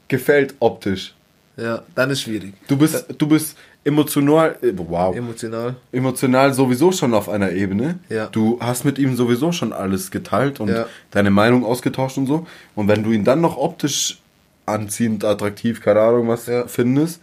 gefällt 0.09 0.55
optisch. 0.61 1.15
Ja, 1.57 1.83
dann 1.95 2.11
ist 2.11 2.23
schwierig. 2.23 2.55
Du 2.69 2.77
bist, 2.77 3.07
du 3.19 3.27
bist 3.27 3.57
emotional, 3.85 4.57
äh, 4.63 4.73
wow, 4.77 5.15
Emotional. 5.17 5.75
emotional 5.91 6.53
sowieso 6.55 6.93
schon 6.93 7.15
auf 7.15 7.29
einer 7.29 7.51
Ebene. 7.53 7.99
Ja. 8.09 8.27
Du 8.27 8.59
hast 8.61 8.85
mit 8.85 8.99
ihm 8.99 9.17
sowieso 9.17 9.51
schon 9.51 9.73
alles 9.73 10.11
geteilt 10.11 10.61
und 10.61 10.69
Ja. 10.69 10.87
deine 11.11 11.31
Meinung 11.31 11.65
ausgetauscht 11.65 12.17
und 12.19 12.27
so. 12.27 12.47
Und 12.77 12.87
wenn 12.89 13.03
du 13.03 13.11
ihn 13.11 13.25
dann 13.25 13.41
noch 13.41 13.57
optisch 13.57 14.19
anziehend, 14.67 15.25
attraktiv, 15.25 15.81
keine 15.81 16.01
Ahnung 16.01 16.29
was 16.29 16.47
Ja. 16.47 16.67
findest, 16.69 17.21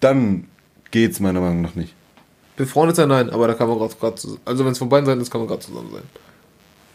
dann 0.00 0.46
geht's 0.90 1.20
meiner 1.20 1.40
Meinung 1.40 1.62
nach 1.62 1.74
nicht. 1.74 1.94
Befreundet 2.56 2.96
sein, 2.96 3.08
nein, 3.08 3.30
aber 3.30 3.46
da 3.46 3.54
kann 3.54 3.68
man 3.68 3.78
gerade 3.78 4.14
zusammen. 4.16 4.40
Also, 4.44 4.64
wenn 4.64 4.72
es 4.72 4.78
von 4.78 4.88
beiden 4.88 5.06
Seiten 5.06 5.20
ist, 5.20 5.30
kann 5.30 5.40
man 5.40 5.46
gerade 5.48 5.60
zusammen 5.62 5.90
sein. 5.92 6.02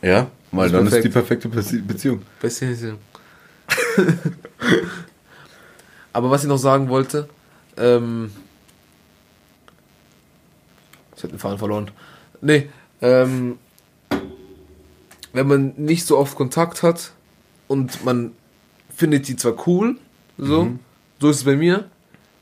Ja, 0.01 0.27
weil 0.51 0.65
ist 0.65 0.73
dann 0.73 0.83
perfekt. 0.83 1.05
ist 1.05 1.05
die 1.05 1.13
perfekte 1.13 1.47
Bezie- 1.47 1.81
Beziehung. 1.81 2.21
Aber 6.13 6.31
was 6.31 6.43
ich 6.43 6.47
noch 6.49 6.57
sagen 6.57 6.89
wollte, 6.89 7.27
ähm, 7.77 8.31
ich 11.15 11.23
habe 11.23 11.33
den 11.33 11.39
Faden 11.39 11.57
verloren. 11.57 11.91
Nee, 12.41 12.69
ähm, 13.01 13.57
wenn 15.33 15.47
man 15.47 15.73
nicht 15.77 16.05
so 16.05 16.17
oft 16.17 16.35
Kontakt 16.35 16.83
hat 16.83 17.11
und 17.67 18.05
man 18.05 18.31
findet 18.95 19.27
die 19.27 19.35
zwar 19.35 19.67
cool, 19.67 19.97
so, 20.37 20.71
so 21.19 21.29
ist 21.29 21.37
es 21.37 21.43
bei 21.43 21.55
mir, 21.55 21.89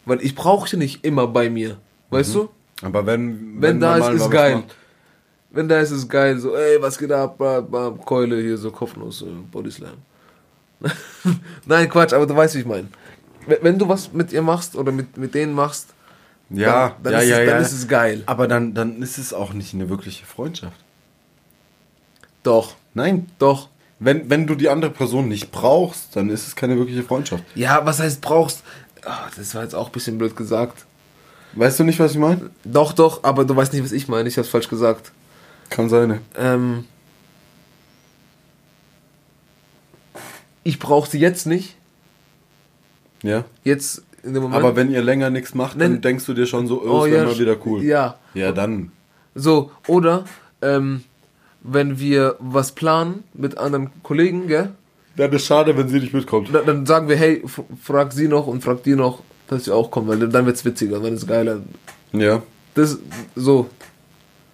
weil 0.05 0.21
ich 0.21 0.35
brauche 0.35 0.69
die 0.69 0.77
nicht 0.77 1.05
immer 1.05 1.27
bei 1.27 1.49
mir, 1.49 1.77
weißt 2.09 2.35
du? 2.35 2.49
Aber 2.81 3.05
wenn, 3.05 3.61
Wenn, 3.61 3.79
da 3.79 3.97
man 3.97 4.15
ist, 4.15 4.23
ist 4.23 4.31
geil. 4.31 4.63
Wenn 5.51 5.67
da 5.67 5.79
ist, 5.79 5.91
ist 5.91 6.09
geil. 6.09 6.39
So, 6.39 6.55
ey, 6.55 6.81
was 6.81 6.97
geht 6.97 7.11
ab? 7.11 7.37
Bam, 7.37 7.69
bam, 7.69 8.03
Keule 8.03 8.41
hier, 8.41 8.57
so 8.57 8.71
Kopfnuss, 8.71 9.21
äh, 9.21 9.25
Bodyslam. 9.51 9.97
Nein, 11.65 11.89
Quatsch, 11.89 12.13
aber 12.13 12.25
du 12.25 12.35
weißt, 12.35 12.55
wie 12.55 12.59
ich 12.59 12.65
meine. 12.65 12.87
Wenn, 13.47 13.79
du 13.79 13.87
was 13.89 14.13
mit 14.13 14.31
ihr 14.31 14.41
machst 14.41 14.75
oder 14.75 14.91
mit, 14.91 15.17
mit 15.17 15.33
denen 15.33 15.53
machst, 15.53 15.87
Ja, 16.49 16.95
dann, 17.01 17.03
dann, 17.03 17.13
ja, 17.13 17.19
ist, 17.19 17.29
ja, 17.29 17.39
es, 17.39 17.45
ja. 17.47 17.53
dann 17.53 17.61
ist 17.63 17.71
es 17.73 17.87
geil. 17.87 18.23
Aber 18.25 18.47
dann, 18.47 18.73
dann 18.73 19.01
ist 19.01 19.17
es 19.17 19.33
auch 19.33 19.53
nicht 19.53 19.73
eine 19.73 19.89
wirkliche 19.89 20.25
Freundschaft. 20.25 20.77
Doch, 22.43 22.75
Nein. 22.93 23.27
doch. 23.39 23.69
Wenn, 23.99 24.29
wenn 24.31 24.47
du 24.47 24.55
die 24.55 24.69
andere 24.69 24.89
Person 24.91 25.27
nicht 25.27 25.51
brauchst, 25.51 26.15
dann 26.15 26.29
ist 26.29 26.47
es 26.47 26.55
keine 26.55 26.75
wirkliche 26.77 27.03
Freundschaft. 27.03 27.43
Ja, 27.53 27.85
was 27.85 27.99
heißt 27.99 28.19
brauchst? 28.21 28.63
Ah, 29.05 29.27
das 29.35 29.53
war 29.53 29.61
jetzt 29.63 29.75
auch 29.75 29.87
ein 29.87 29.91
bisschen 29.91 30.17
blöd 30.17 30.35
gesagt. 30.35 30.85
Weißt 31.53 31.79
du 31.79 31.83
nicht, 31.83 31.99
was 31.99 32.11
ich 32.13 32.17
meine? 32.17 32.49
Doch, 32.63 32.93
doch, 32.93 33.23
aber 33.23 33.45
du 33.45 33.55
weißt 33.55 33.73
nicht, 33.73 33.83
was 33.83 33.91
ich 33.91 34.07
meine. 34.07 34.27
Ich 34.27 34.37
hab's 34.37 34.49
falsch 34.49 34.69
gesagt. 34.69 35.11
Kann 35.69 35.87
sein. 35.89 36.09
ne? 36.09 36.21
Ähm, 36.35 36.85
ich 40.63 40.79
brauche 40.79 41.09
sie 41.09 41.19
jetzt 41.19 41.45
nicht. 41.45 41.75
Ja. 43.23 43.45
Jetzt 43.63 44.03
in 44.23 44.33
dem 44.33 44.43
Moment. 44.43 44.63
Aber 44.63 44.75
wenn 44.75 44.91
ihr 44.91 45.01
länger 45.01 45.29
nichts 45.29 45.53
macht, 45.55 45.79
dann 45.79 45.95
Nenn- 45.97 46.01
denkst 46.01 46.25
du 46.25 46.33
dir 46.33 46.45
schon 46.45 46.67
so, 46.67 46.81
oh, 46.83 47.05
es 47.05 47.11
wäre 47.11 47.25
mal 47.25 47.39
wieder 47.39 47.57
cool. 47.65 47.83
Ja, 47.83 48.17
Ja, 48.33 48.51
dann. 48.51 48.91
So, 49.35 49.71
oder 49.87 50.25
ähm, 50.61 51.03
wenn 51.61 51.99
wir 51.99 52.35
was 52.39 52.71
planen 52.73 53.23
mit 53.33 53.57
anderen 53.57 53.89
Kollegen, 54.03 54.47
gell, 54.47 54.69
Dann 55.15 55.31
ist 55.31 55.45
schade, 55.45 55.77
wenn 55.77 55.87
sie 55.89 55.99
nicht 55.99 56.13
mitkommt. 56.13 56.53
dann, 56.53 56.65
dann 56.65 56.85
sagen 56.85 57.07
wir, 57.07 57.15
hey, 57.15 57.43
frag 57.81 58.13
sie 58.13 58.27
noch 58.27 58.47
und 58.47 58.63
frag 58.63 58.83
die 58.83 58.95
noch, 58.95 59.21
dass 59.47 59.65
sie 59.65 59.71
auch 59.73 59.91
kommen, 59.91 60.07
weil 60.07 60.27
dann 60.29 60.45
wird's 60.45 60.65
witziger, 60.65 60.99
dann 60.99 61.13
ist 61.13 61.27
geiler. 61.27 61.59
Ja. 62.13 62.41
Das, 62.73 62.97
so, 63.35 63.69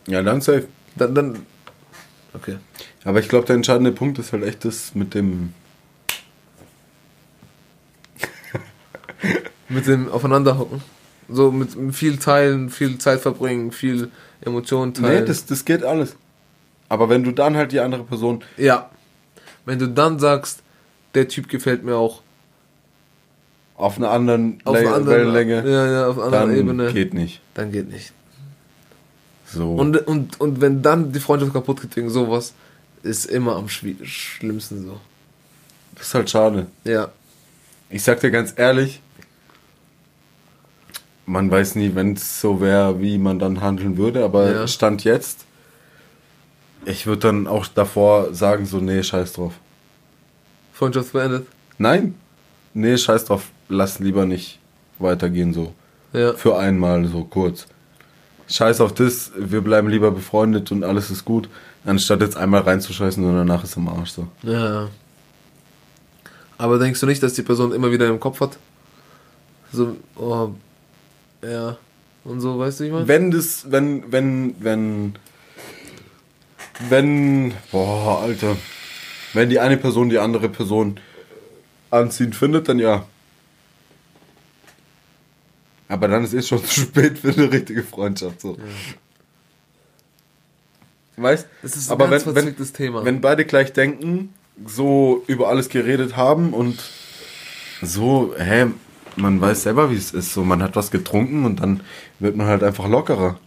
Ja, 0.08 0.22
dann 0.24 0.42
safe. 0.42 0.68
dann, 0.96 1.14
dann, 1.16 1.40
okay. 2.34 2.58
Aber 3.04 3.20
ich 3.20 3.30
glaube, 3.30 3.46
der 3.46 3.56
entscheidende 3.56 3.92
Punkt 3.92 4.20
ist 4.20 4.34
halt 4.34 4.44
echt 4.44 4.66
das 4.66 4.94
mit 4.96 5.14
dem. 5.14 5.54
Mit 9.70 9.88
dem 9.88 10.10
Aufeinanderhocken. 10.10 10.82
So, 11.30 11.52
mit 11.52 11.96
viel 11.96 12.18
teilen, 12.18 12.70
viel 12.70 12.98
Zeit 13.00 13.20
verbringen, 13.20 13.72
viel 13.72 14.10
Emotionen 14.42 14.94
teilen. 14.94 15.22
Nee, 15.22 15.26
das, 15.26 15.46
das 15.46 15.66
geht 15.66 15.84
alles. 15.84 16.16
Aber 16.90 17.10
wenn 17.10 17.24
du 17.24 17.32
dann 17.32 17.58
halt 17.58 17.72
die 17.72 17.80
andere 17.80 18.04
Person. 18.04 18.44
ja. 18.58 18.90
Wenn 19.66 19.80
du 19.80 19.90
dann 19.90 20.18
sagst, 20.18 20.64
der 21.14 21.28
Typ 21.28 21.50
gefällt 21.50 21.84
mir 21.84 21.98
auch 21.98 22.22
auf 23.76 23.98
einer 23.98 24.12
anderen, 24.12 24.60
auf 24.64 24.76
einer 24.76 24.94
anderen, 24.94 25.34
Wellenlänge, 25.34 25.70
ja, 25.70 25.92
ja, 25.92 26.08
auf 26.08 26.18
einer 26.18 26.38
anderen 26.38 26.58
Ebene, 26.58 26.94
geht 26.94 27.14
nicht. 27.14 27.42
dann 27.54 27.74
geht 27.74 27.92
nicht. 27.92 28.14
So. 29.46 29.74
Und, 29.74 30.08
und, 30.08 30.40
und 30.40 30.62
wenn 30.62 30.82
dann 30.82 31.12
die 31.12 31.20
Freundschaft 31.20 31.52
kaputt 31.52 31.82
geht 31.82 31.96
wegen 31.98 32.10
sowas, 32.10 32.54
ist 33.04 33.26
immer 33.26 33.58
am 33.58 33.68
schlimmsten 33.70 34.86
so. 34.86 35.00
das 35.96 36.08
ist 36.08 36.14
halt 36.14 36.30
schade. 36.30 36.68
Ja. 36.84 37.10
Ich 37.90 38.04
sag 38.04 38.20
dir 38.22 38.32
ganz 38.32 38.54
ehrlich, 38.56 39.02
man 41.28 41.52
weiß 41.52 41.76
nie, 41.76 41.94
wenn 41.94 42.14
es 42.14 42.42
so 42.42 42.62
wäre, 42.62 43.00
wie 43.00 43.18
man 43.18 43.38
dann 43.38 43.62
handeln 43.62 43.98
würde, 43.98 44.24
aber 44.24 44.50
Ja. 44.50 44.68
Stand 44.68 45.04
jetzt, 45.04 45.46
ich 46.86 47.06
würde 47.06 47.28
dann 47.28 47.48
auch 47.48 47.68
davor 47.68 48.34
sagen, 48.34 48.66
so, 48.66 48.78
nee, 48.78 49.04
scheiß 49.04 49.34
drauf. 49.34 49.54
Freundschaft 50.74 51.12
beendet. 51.12 51.46
Nein, 51.78 52.16
nee, 52.74 52.98
scheiß 52.98 53.26
drauf, 53.26 53.52
lass 53.68 54.00
lieber 54.00 54.26
nicht 54.26 54.60
weitergehen, 55.00 55.54
so. 55.54 55.74
Ja. 56.14 56.34
Für 56.34 56.58
einmal, 56.58 57.06
so 57.06 57.26
kurz. 57.26 57.68
Scheiß 58.48 58.80
auf 58.80 58.94
das, 58.94 59.34
wir 59.36 59.60
bleiben 59.60 59.90
lieber 59.90 60.12
befreundet 60.12 60.72
und 60.72 60.86
alles 60.86 61.12
ist 61.12 61.26
gut, 61.26 61.50
anstatt 61.86 62.22
jetzt 62.22 62.38
einmal 62.38 62.62
reinzuscheißen 62.62 63.22
und 63.24 63.36
danach 63.36 63.66
ist 63.66 63.76
am 63.76 63.90
Arsch, 63.90 64.12
so. 64.12 64.28
Ja. 64.44 64.88
Aber 66.58 66.80
denkst 66.80 67.02
du 67.02 67.06
nicht, 67.06 67.22
dass 67.22 67.34
die 67.34 67.42
Person 67.42 67.74
immer 67.74 67.92
wieder 67.92 68.08
im 68.08 68.22
Kopf 68.22 68.40
hat? 68.40 68.58
So, 69.74 69.98
oh, 70.16 70.52
ja. 71.42 71.78
Und 72.24 72.42
so, 72.42 72.60
weißt 72.60 72.80
du, 72.80 72.84
ich 72.86 72.92
meine? 72.92 73.08
Wenn 73.08 73.32
das, 73.32 73.72
wenn, 73.72 74.12
wenn, 74.12 74.56
wenn, 74.60 75.16
wenn, 76.90 77.54
boah, 77.72 78.22
Alter, 78.22 78.58
wenn 79.34 79.50
die 79.50 79.60
eine 79.60 79.78
Person 79.78 80.10
die 80.10 80.20
andere 80.20 80.50
Person 80.50 81.00
anziehend 81.90 82.36
findet, 82.36 82.68
dann 82.68 82.80
ja. 82.80 83.06
Aber 85.88 86.08
dann 86.08 86.24
ist 86.24 86.34
es 86.34 86.48
schon 86.48 86.64
zu 86.66 86.82
spät 86.82 87.20
für 87.20 87.32
eine 87.32 87.52
richtige 87.52 87.84
Freundschaft, 87.84 88.42
so. 88.42 88.58
Weißt? 91.16 91.48
Das 91.64 91.76
ist 91.76 91.90
aber 91.90 92.12
wenn, 92.12 92.36
wenn, 92.36 92.74
Thema. 92.74 93.04
wenn 93.04 93.22
beide 93.22 93.46
gleich 93.46 93.74
denken, 93.74 94.34
so 94.66 95.24
über 95.28 95.48
alles 95.48 95.70
geredet 95.70 96.16
haben 96.16 96.54
und 96.54 96.78
so, 97.82 98.36
hä, 98.38 98.68
man 99.18 99.42
weiß 99.42 99.64
selber, 99.64 99.92
wie 99.92 99.96
es 99.96 100.12
ist. 100.14 100.34
So, 100.34 100.44
man 100.44 100.62
hat 100.64 100.76
was 100.76 100.92
getrunken 100.92 101.46
und 101.46 101.60
dann 101.60 101.82
wird 102.20 102.36
man 102.36 102.48
halt 102.48 102.64
einfach 102.64 102.88
lockerer. 102.88 103.38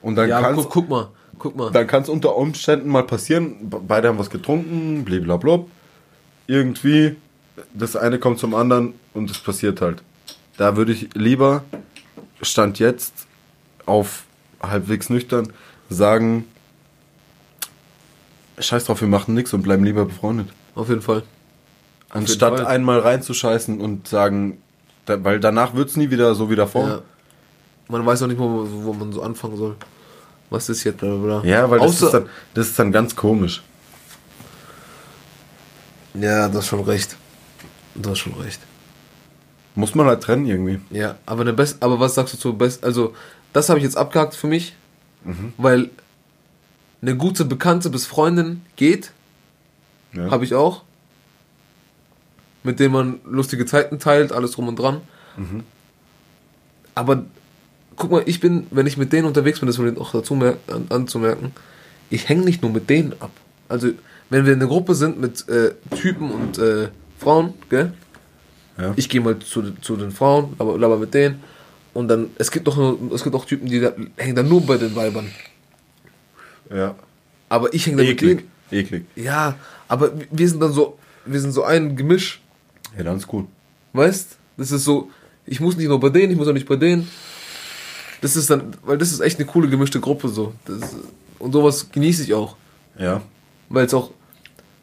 Und 0.00 0.16
dann 0.16 0.28
ja, 0.28 0.40
kann 0.40 0.56
guck, 0.56 0.70
guck 0.70 0.88
mal, 0.88 1.08
guck 1.38 1.56
mal. 1.56 1.70
dann 1.70 1.86
kann 1.86 2.02
es 2.02 2.08
unter 2.08 2.36
Umständen 2.36 2.88
mal 2.88 3.04
passieren, 3.04 3.70
be- 3.70 3.80
beide 3.86 4.08
haben 4.08 4.18
was 4.18 4.30
getrunken, 4.30 5.04
blablabla. 5.04 5.64
Irgendwie, 6.46 7.16
das 7.72 7.94
eine 7.96 8.18
kommt 8.18 8.38
zum 8.40 8.54
anderen 8.54 8.94
und 9.14 9.30
es 9.30 9.38
passiert 9.38 9.80
halt. 9.80 10.02
Da 10.56 10.76
würde 10.76 10.92
ich 10.92 11.10
lieber, 11.14 11.62
Stand 12.42 12.78
jetzt, 12.80 13.26
auf 13.86 14.24
halbwegs 14.60 15.08
nüchtern, 15.08 15.52
sagen, 15.88 16.46
scheiß 18.58 18.84
drauf, 18.84 19.00
wir 19.00 19.08
machen 19.08 19.34
nichts 19.34 19.52
und 19.54 19.62
bleiben 19.62 19.84
lieber 19.84 20.04
befreundet. 20.04 20.48
Auf 20.74 20.88
jeden 20.88 21.02
Fall. 21.02 21.22
Anstatt 22.12 22.60
einmal 22.60 23.00
reinzuscheißen 23.00 23.80
und 23.80 24.06
sagen, 24.06 24.58
da, 25.06 25.22
weil 25.24 25.40
danach 25.40 25.74
wird 25.74 25.88
es 25.88 25.96
nie 25.96 26.10
wieder 26.10 26.34
so 26.34 26.50
wie 26.50 26.56
davor. 26.56 26.88
Ja. 26.88 27.02
Man 27.88 28.06
weiß 28.06 28.22
auch 28.22 28.26
nicht, 28.28 28.38
wo, 28.38 28.66
wo 28.70 28.92
man 28.92 29.12
so 29.12 29.22
anfangen 29.22 29.56
soll. 29.56 29.76
Was 30.50 30.68
ist 30.68 30.84
jetzt, 30.84 30.98
bla. 30.98 31.42
Ja, 31.44 31.68
weil 31.70 31.80
das 31.80 32.00
ist, 32.02 32.10
dann, 32.12 32.26
das 32.54 32.68
ist 32.68 32.78
dann 32.78 32.92
ganz 32.92 33.16
komisch. 33.16 33.62
Ja, 36.14 36.48
du 36.48 36.58
hast 36.58 36.66
schon 36.66 36.80
recht. 36.80 37.16
Du 37.94 38.10
hast 38.10 38.18
schon 38.18 38.34
recht. 38.34 38.60
Muss 39.74 39.94
man 39.94 40.06
halt 40.06 40.22
trennen 40.22 40.46
irgendwie. 40.46 40.80
Ja, 40.90 41.16
aber 41.24 41.40
eine 41.42 41.54
Best 41.54 41.82
aber 41.82 41.98
was 41.98 42.14
sagst 42.14 42.34
du 42.34 42.38
zur 42.38 42.58
Best 42.58 42.84
also 42.84 43.14
das 43.54 43.68
habe 43.68 43.78
ich 43.78 43.84
jetzt 43.84 43.96
abgehakt 43.96 44.34
für 44.34 44.46
mich, 44.46 44.74
weil 45.56 45.90
eine 47.00 47.16
gute 47.16 47.44
Bekannte 47.44 47.90
bis 47.90 48.06
Freundin 48.06 48.62
geht, 48.76 49.12
Ja. 50.14 50.30
habe 50.30 50.44
ich 50.44 50.54
auch, 50.54 50.82
mit 52.62 52.80
denen 52.80 52.92
man 52.92 53.20
lustige 53.24 53.66
Zeiten 53.66 53.98
teilt, 53.98 54.32
alles 54.32 54.52
drum 54.52 54.68
und 54.68 54.78
dran. 54.78 55.00
Aber 56.94 57.24
guck 57.96 58.10
mal, 58.10 58.22
ich 58.26 58.40
bin, 58.40 58.66
wenn 58.70 58.86
ich 58.86 58.96
mit 58.96 59.12
denen 59.12 59.26
unterwegs 59.26 59.60
bin, 59.60 59.66
das 59.66 59.78
will 59.78 59.92
ich 59.92 59.98
auch 59.98 60.12
dazu 60.12 60.34
an, 60.34 60.86
anzumerken, 60.88 61.52
ich 62.10 62.28
hänge 62.28 62.44
nicht 62.44 62.62
nur 62.62 62.70
mit 62.70 62.90
denen 62.90 63.14
ab. 63.20 63.30
Also 63.68 63.90
wenn 64.30 64.46
wir 64.46 64.52
in 64.52 64.60
einer 64.60 64.68
Gruppe 64.68 64.94
sind 64.94 65.20
mit 65.20 65.48
äh, 65.48 65.72
Typen 65.96 66.30
und 66.30 66.58
äh, 66.58 66.88
Frauen, 67.18 67.54
gell? 67.70 67.92
Ja. 68.78 68.92
Ich 68.96 69.08
gehe 69.08 69.20
mal 69.20 69.38
zu, 69.38 69.72
zu 69.80 69.96
den 69.96 70.10
Frauen, 70.10 70.54
aber 70.58 70.78
laber 70.78 70.98
mit 70.98 71.14
denen. 71.14 71.42
Und 71.94 72.08
dann, 72.08 72.30
es 72.38 72.50
gibt 72.50 72.66
doch 72.66 72.76
nur, 72.76 72.98
es 73.14 73.22
gibt 73.22 73.34
auch 73.34 73.44
Typen, 73.44 73.68
die 73.68 73.80
da, 73.80 73.92
hängen 74.16 74.34
dann 74.34 74.48
nur 74.48 74.64
bei 74.64 74.78
den 74.78 74.96
Weibern. 74.96 75.30
Ja. 76.74 76.94
Aber 77.48 77.72
ich 77.74 77.86
hänge 77.86 77.98
da 77.98 78.02
mit 78.02 78.12
Eklig. 78.12 78.48
denen. 78.70 78.80
Eklig. 78.80 79.04
Ja, 79.14 79.56
aber 79.88 80.12
wir 80.30 80.48
sind 80.48 80.60
dann 80.60 80.72
so, 80.72 80.98
wir 81.26 81.38
sind 81.38 81.52
so 81.52 81.64
ein 81.64 81.96
Gemisch, 81.96 82.41
Ja, 82.96 83.04
dann 83.04 83.16
ist 83.16 83.26
gut. 83.26 83.46
weißt? 83.92 84.36
Das 84.56 84.70
ist 84.70 84.84
so, 84.84 85.10
ich 85.46 85.60
muss 85.60 85.76
nicht 85.76 85.88
nur 85.88 85.98
bei 86.00 86.10
denen, 86.10 86.32
ich 86.32 86.38
muss 86.38 86.48
auch 86.48 86.52
nicht 86.52 86.68
bei 86.68 86.76
denen. 86.76 87.08
Das 88.20 88.36
ist 88.36 88.50
dann, 88.50 88.76
weil 88.84 88.98
das 88.98 89.12
ist 89.12 89.20
echt 89.20 89.38
eine 89.38 89.46
coole 89.46 89.68
gemischte 89.68 90.00
Gruppe 90.00 90.28
so. 90.28 90.52
Das, 90.64 90.94
und 91.38 91.52
sowas 91.52 91.90
genieße 91.90 92.22
ich 92.22 92.34
auch. 92.34 92.56
Ja. 92.98 93.22
Weil 93.68 93.86
es 93.86 93.94
auch, 93.94 94.10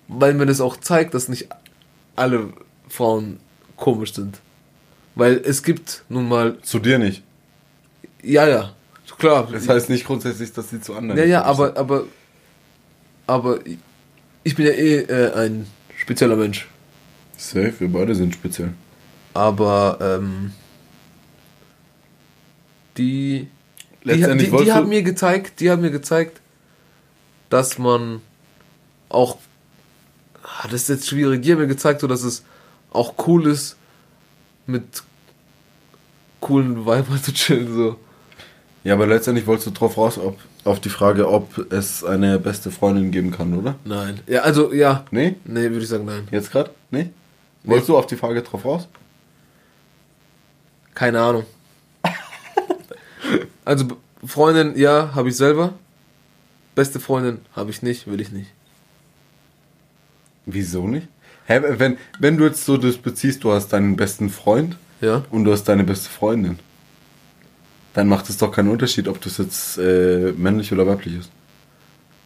weil 0.08 0.34
mir 0.34 0.46
das 0.46 0.60
auch 0.60 0.78
zeigt, 0.78 1.14
dass 1.14 1.30
nicht 1.30 1.48
alle 2.16 2.52
Frauen 2.90 3.40
komisch 3.78 4.14
sind. 4.14 4.42
Weil 5.16 5.42
es 5.46 5.64
gibt 5.64 6.04
nun 6.10 6.28
mal, 6.28 6.58
Zu 6.62 6.80
dir 6.80 6.98
nicht. 7.00 7.24
ja, 8.24 8.48
ja, 8.48 8.74
klar. 9.20 9.48
Das 9.52 9.68
heißt 9.68 9.90
nicht 9.90 10.06
grundsätzlich, 10.06 10.52
dass 10.54 10.70
sie 10.70 10.82
zu 10.82 10.96
anderen 10.96 11.20
ja, 11.20 11.26
ja, 11.26 11.44
aber, 11.44 11.78
aber, 11.78 12.06
aber 13.28 13.60
ich 14.44 14.56
bin 14.56 14.66
ja 14.66 14.72
eh 14.72 15.02
äh, 15.02 15.34
ein 15.34 15.68
spezieller 15.98 16.36
Mensch. 16.36 16.68
Safe, 17.40 17.74
wir 17.80 17.88
beide 17.92 18.14
sind 18.16 18.34
speziell. 18.34 18.74
Aber 19.34 19.98
ähm, 20.02 20.52
die, 22.98 23.48
die, 24.04 24.08
Letztendlich 24.08 24.50
die, 24.52 24.58
die, 24.58 24.66
du- 24.66 24.74
haben 24.74 24.90
mir 24.90 25.04
gezeigt, 25.04 25.60
die 25.60 25.72
haben 25.72 25.82
mir 25.82 25.92
gezeigt, 25.92 26.42
dass 27.50 27.78
man 27.78 28.22
auch, 29.08 29.38
ah, 30.44 30.68
das 30.70 30.82
ist 30.84 30.90
jetzt 30.90 31.08
schwierig, 31.08 31.42
die 31.42 31.52
haben 31.54 31.60
mir 31.60 31.68
gezeigt, 31.68 32.02
so 32.02 32.08
dass 32.08 32.24
es 32.24 32.44
auch 32.92 33.14
cool 33.28 33.48
ist, 33.48 33.78
mit 34.68 34.84
coolen 36.42 36.86
Weibern 36.86 37.22
zu 37.24 37.34
chillen, 37.34 37.74
so. 37.74 37.98
Ja, 38.84 38.94
aber 38.94 39.08
letztendlich 39.08 39.46
wolltest 39.46 39.68
du 39.68 39.72
drauf 39.72 39.98
raus, 39.98 40.18
ob, 40.18 40.38
auf 40.64 40.80
die 40.80 40.90
Frage, 40.90 41.30
ob 41.30 41.72
es 41.72 42.04
eine 42.04 42.40
beste 42.40 42.72
Freundin 42.72 43.12
geben 43.12 43.32
kann, 43.32 43.54
oder? 43.58 43.76
Nein. 43.84 44.20
Ja, 44.28 44.42
also, 44.42 44.74
ja. 44.74 45.06
Nee? 45.12 45.36
Nee, 45.46 45.64
würde 45.64 45.80
ich 45.80 45.88
sagen, 45.90 46.06
nein. 46.06 46.28
Jetzt 46.32 46.52
gerade? 46.52 46.72
Nee? 46.92 47.10
Wolltest 47.64 47.90
du 47.90 47.98
auf 47.98 48.08
die 48.08 48.16
Frage 48.16 48.42
drauf 48.42 48.66
raus? 48.66 48.88
Keine 50.96 51.22
Ahnung. 51.22 51.46
also, 53.66 53.86
Freundin, 54.26 54.78
ja, 54.78 55.14
habe 55.16 55.30
ich 55.30 55.38
selber. 55.38 55.74
Beste 56.76 57.00
Freundin 57.00 57.40
habe 57.56 57.72
ich 57.72 57.82
nicht, 57.82 58.08
will 58.08 58.22
ich 58.22 58.32
nicht. 58.32 58.52
Wieso 60.46 60.88
nicht? 60.88 61.08
Hä, 61.46 61.62
wenn, 61.64 61.98
wenn 62.20 62.38
du 62.38 62.46
jetzt 62.46 62.64
so 62.66 62.78
das 62.78 62.98
beziehst, 62.98 63.44
du 63.44 63.52
hast 63.52 63.70
deinen 63.70 63.96
besten 63.96 64.30
Freund 64.30 64.78
Ja? 65.02 65.24
und 65.32 65.46
du 65.46 65.52
hast 65.52 65.64
deine 65.66 65.84
beste 65.84 66.10
Freundin, 66.10 66.60
dann 67.94 68.08
macht 68.08 68.30
es 68.30 68.38
doch 68.38 68.52
keinen 68.52 68.70
Unterschied, 68.70 69.08
ob 69.08 69.20
das 69.22 69.38
jetzt 69.40 69.78
äh, 69.78 70.32
männlich 70.38 70.72
oder 70.72 70.86
weiblich 70.86 71.16
ist. 71.16 71.32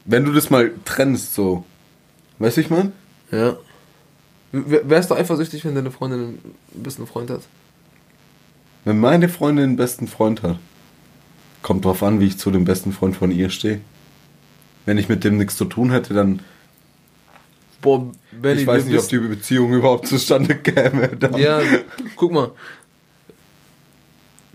Wenn 0.05 0.25
du 0.25 0.33
das 0.33 0.49
mal 0.49 0.71
trennst, 0.83 1.33
so. 1.33 1.65
Weißt 2.39 2.57
du, 2.57 2.61
ich 2.61 2.69
mein? 2.69 2.91
Ja. 3.31 3.55
Wärst 4.53 5.09
du 5.09 5.15
eifersüchtig, 5.15 5.65
wenn 5.65 5.73
deine 5.73 5.89
Freundin 5.89 6.19
einen 6.19 6.83
besten 6.83 7.07
Freund 7.07 7.31
hat? 7.31 7.41
Wenn 8.85 8.99
meine 8.99 9.27
Freundin 9.27 9.65
einen 9.65 9.75
besten 9.77 10.07
Freund 10.07 10.43
hat, 10.43 10.59
kommt 11.63 11.85
drauf 11.85 12.03
an, 12.03 12.19
wie 12.19 12.27
ich 12.27 12.37
zu 12.37 12.51
dem 12.51 12.63
besten 12.63 12.93
Freund 12.93 13.15
von 13.15 13.31
ihr 13.31 13.49
stehe. 13.49 13.81
Wenn 14.85 14.99
ich 14.99 15.09
mit 15.09 15.23
dem 15.23 15.37
nichts 15.37 15.57
zu 15.57 15.65
tun 15.65 15.89
hätte, 15.89 16.13
dann. 16.13 16.41
Boah, 17.81 18.11
Benny, 18.31 18.61
ich 18.61 18.67
weiß 18.67 18.85
nicht, 18.85 18.99
ob 18.99 19.07
die 19.07 19.17
Beziehung 19.17 19.73
überhaupt 19.73 20.07
zustande 20.07 20.55
käme. 20.55 21.07
Dann. 21.19 21.35
Ja, 21.35 21.59
guck 22.15 22.31
mal. 22.31 22.51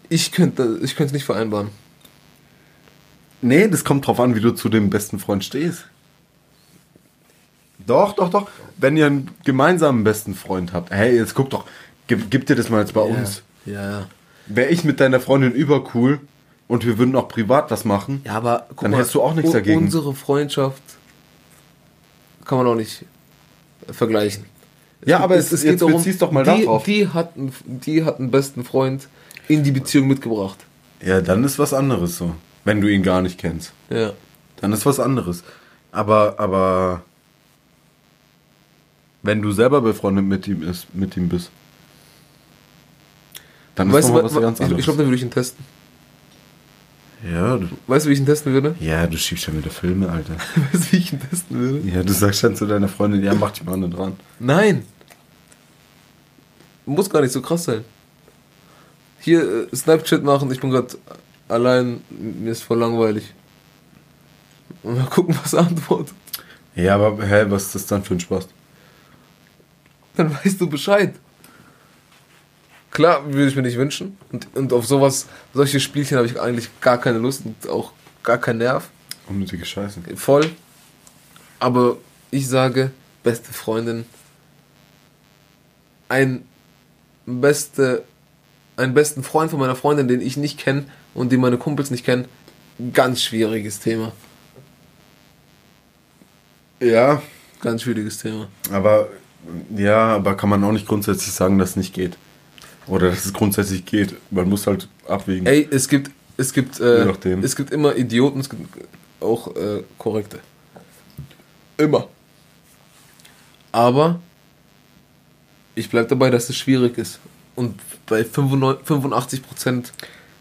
Ich 0.09 0.33
könnte 0.33 0.78
ich 0.83 0.97
könnte 0.97 1.12
nicht 1.12 1.25
vereinbaren. 1.25 1.69
Nee, 3.43 3.69
das 3.69 3.85
kommt 3.85 4.07
drauf 4.07 4.21
an, 4.21 4.35
wie 4.35 4.40
du 4.40 4.52
zu 4.52 4.69
dem 4.69 4.90
besten 4.90 5.19
Freund 5.19 5.45
stehst. 5.45 5.85
Doch, 7.88 8.12
doch, 8.14 8.31
doch. 8.31 8.48
Wenn 8.77 8.96
ihr 8.96 9.07
einen 9.07 9.31
gemeinsamen 9.44 10.05
besten 10.05 10.35
Freund 10.35 10.72
habt, 10.72 10.90
hey, 10.92 11.16
jetzt 11.16 11.35
guck 11.35 11.51
doch, 11.51 11.64
gib, 12.07 12.31
gib 12.31 12.46
dir 12.46 12.55
das 12.55 12.68
mal 12.70 12.81
jetzt 12.81 12.94
bei 12.94 13.01
uns. 13.01 13.42
Ja, 13.66 13.90
ja. 13.90 14.07
Wäre 14.46 14.68
ich 14.70 14.85
mit 14.85 15.01
deiner 15.01 15.18
Freundin 15.20 15.53
übercool 15.53 16.20
und 16.68 16.87
wir 16.87 16.98
würden 16.98 17.16
auch 17.16 17.29
privat 17.29 17.70
was 17.70 17.85
machen, 17.85 18.20
Ja, 18.24 18.35
aber 18.35 18.66
Dann 18.81 18.92
hättest 18.94 19.14
du 19.14 19.22
auch 19.22 19.35
nichts 19.35 19.51
dagegen. 19.53 19.79
Unsere 19.83 20.14
Freundschaft 20.14 20.83
kann 22.44 22.59
man 22.59 22.66
auch 22.66 22.74
nicht 22.74 23.05
vergleichen. 23.90 24.44
Ja, 25.05 25.20
aber 25.20 25.37
es- 25.37 25.51
jetzt 25.62 25.85
bezieh's 25.87 26.18
doch 26.18 26.31
mal 26.33 26.44
die, 26.44 26.64
darauf. 26.64 26.85
Die 26.85 27.09
hat, 27.09 27.37
einen, 27.37 27.53
die 27.66 28.05
hat 28.05 28.18
einen 28.18 28.31
besten 28.31 28.64
Freund 28.64 29.09
in 29.48 29.62
die 29.62 29.70
Beziehung 29.70 30.09
mitgebracht. 30.09 30.59
ja, 31.01 31.20
dann 31.20 31.44
ist 31.44 31.59
was 31.59 31.72
anderes 31.72 32.16
so. 32.18 32.35
Wenn 32.64 32.81
du 32.81 32.88
ihn 32.88 33.03
gar 33.03 33.22
nicht 33.22 33.38
kennst. 33.38 33.72
Ja. 33.88 34.12
Dann 34.61 34.72
ist 34.72 34.85
was 34.85 34.98
anderes. 35.01 35.42
Aber, 35.92 36.35
aber 36.38 37.03
wenn 39.22 39.42
du 39.42 39.52
selber 39.52 39.81
befreundet 39.81 40.24
mit 40.24 40.46
ihm 40.48 40.62
ist, 40.62 40.87
mit 40.94 41.16
ihm 41.16 41.28
bist, 41.28 41.50
dann 43.74 43.88
ist 43.88 43.94
Weißt 43.94 44.09
du, 44.09 44.12
noch 44.12 44.18
wa- 44.20 44.24
was 44.24 44.35
wa- 44.35 44.40
ganz 44.40 44.61
anderes. 44.61 44.81
ich 44.81 44.85
glaube, 44.85 44.98
dann 44.98 45.07
würde 45.07 45.16
ich 45.16 45.22
ihn 45.22 45.31
testen. 45.31 45.64
ja, 47.31 47.57
du, 47.57 47.68
Weißt 47.87 48.07
du, 48.07 48.11
wie 48.11 48.14
ich 48.14 48.20
ihn 48.20 48.26
testen 48.26 48.52
würde? 48.52 48.74
ja, 48.81 49.07
du 49.07 49.16
schiebst 49.16 49.44
schon 49.44 49.57
wieder 49.59 49.70
Filme, 49.70 50.09
Alter. 50.09 50.35
Weißt 50.72 50.88
du, 50.88 50.92
wie 50.92 50.96
ich 50.96 51.12
ihn 51.12 51.20
testen 51.20 51.59
würde? 51.59 51.88
Ja, 51.88 52.02
du 52.02 52.12
sagst 52.12 52.42
dann 52.44 52.57
zu 52.57 52.66
deiner 52.66 52.88
Freundin, 52.88 53.22
ja, 53.22 53.35
mach 53.35 53.50
dich 53.52 53.64
mal 53.64 53.76
nicht 53.76 53.96
dran. 53.96 54.14
Nein. 54.38 54.85
Muss 56.87 57.11
gar 57.11 57.20
nicht 57.20 57.33
so 57.33 57.42
krass 57.42 57.64
sein. 57.64 57.85
Hier 59.20 59.66
äh, 59.72 59.76
Snapchat 59.76 60.22
machen, 60.22 60.50
ich 60.52 60.61
bin 60.61 60.70
gerade 60.70 60.96
allein, 61.48 62.00
mir 62.09 62.50
ist 62.52 62.62
voll 62.62 62.78
langweilig. 62.78 63.35
Und 64.83 64.96
mal 64.96 65.07
gucken, 65.07 65.37
was 65.42 65.52
er 65.52 65.61
antwortet. 65.66 66.14
Ja, 66.74 66.94
aber 66.94 67.26
hä, 67.26 67.44
was 67.48 67.64
ist 67.66 67.74
das 67.74 67.87
dann 67.87 68.02
für 68.04 68.14
ein 68.14 68.20
Spaß? 68.20 68.48
Dann 70.18 70.35
weißt 70.35 70.61
du 70.61 70.68
Bescheid. 70.68 71.14
Klar, 72.90 73.24
würde 73.33 73.46
ich 73.46 73.54
mir 73.54 73.62
nicht 73.62 73.76
wünschen. 73.76 74.18
Und, 74.33 74.48
und 74.57 74.72
auf 74.72 74.85
sowas, 74.85 75.26
solche 75.54 75.78
Spielchen 75.78 76.16
habe 76.16 76.26
ich 76.26 76.40
eigentlich 76.40 76.68
gar 76.81 76.98
keine 76.98 77.18
Lust 77.18 77.46
und 77.46 77.68
auch 77.68 77.92
gar 78.24 78.38
keinen 78.38 78.59
Nerv. 78.59 78.90
Unnötige 79.28 79.64
Scheiße. 79.64 80.00
Voll. 80.16 80.50
Aber 81.61 81.98
ich 82.33 82.48
sage, 82.48 82.90
beste 83.22 83.52
Freundin. 83.52 84.07
Ein 86.09 86.44
beste, 87.24 88.02
einen 88.76 88.94
besten 88.94 89.22
Freund 89.22 89.52
von 89.52 89.61
meiner 89.61 89.76
Freundin, 89.76 90.09
den 90.09 90.20
ich 90.20 90.37
nicht 90.37 90.59
kenne 90.59 90.87
und 91.14 91.31
den 91.31 91.40
meine 91.40 91.59
Kumpels 91.59 91.92
nicht 91.92 92.04
kennen. 92.04 92.26
Ganz 92.92 93.22
schwieriges 93.22 93.78
Thema. 93.78 94.12
Ja, 96.81 97.22
Ganz 97.61 97.83
schwieriges 97.83 98.18
Thema. 98.18 98.48
aber 98.72 99.09
ja, 99.77 100.16
aber 100.16 100.37
kann 100.37 100.48
man 100.48 100.62
auch 100.64 100.72
nicht 100.72 100.87
grundsätzlich 100.87 101.33
sagen, 101.33 101.59
dass 101.59 101.70
es 101.70 101.77
nicht 101.77 101.94
geht. 101.94 102.16
Oder 102.87 103.11
dass 103.11 103.24
es 103.24 103.33
grundsätzlich 103.33 103.85
geht. 103.85 104.14
Man 104.31 104.48
muss 104.48 104.66
halt 104.66 104.88
abwägen. 105.07 105.46
Ey, 105.46 105.68
es 105.70 105.88
gibt, 105.88 106.11
es 106.37 106.53
gibt, 106.53 106.81
äh, 106.81 107.05
es 107.42 107.55
gibt 107.55 107.70
immer 107.70 107.96
Idioten, 107.96 108.40
es 108.40 108.48
gibt 108.48 108.62
auch 109.20 109.55
äh, 109.57 109.83
korrekte. 109.98 110.38
Immer. 111.77 112.09
Aber 113.72 114.20
ich 115.74 115.90
bleib 115.90 116.09
dabei, 116.09 116.31
dass 116.31 116.48
es 116.48 116.57
schwierig 116.57 116.98
ist. 116.98 117.20
Und 117.55 117.79
bei 118.07 118.24
95 118.24 118.87
85 118.87 119.42
Prozent 119.42 119.92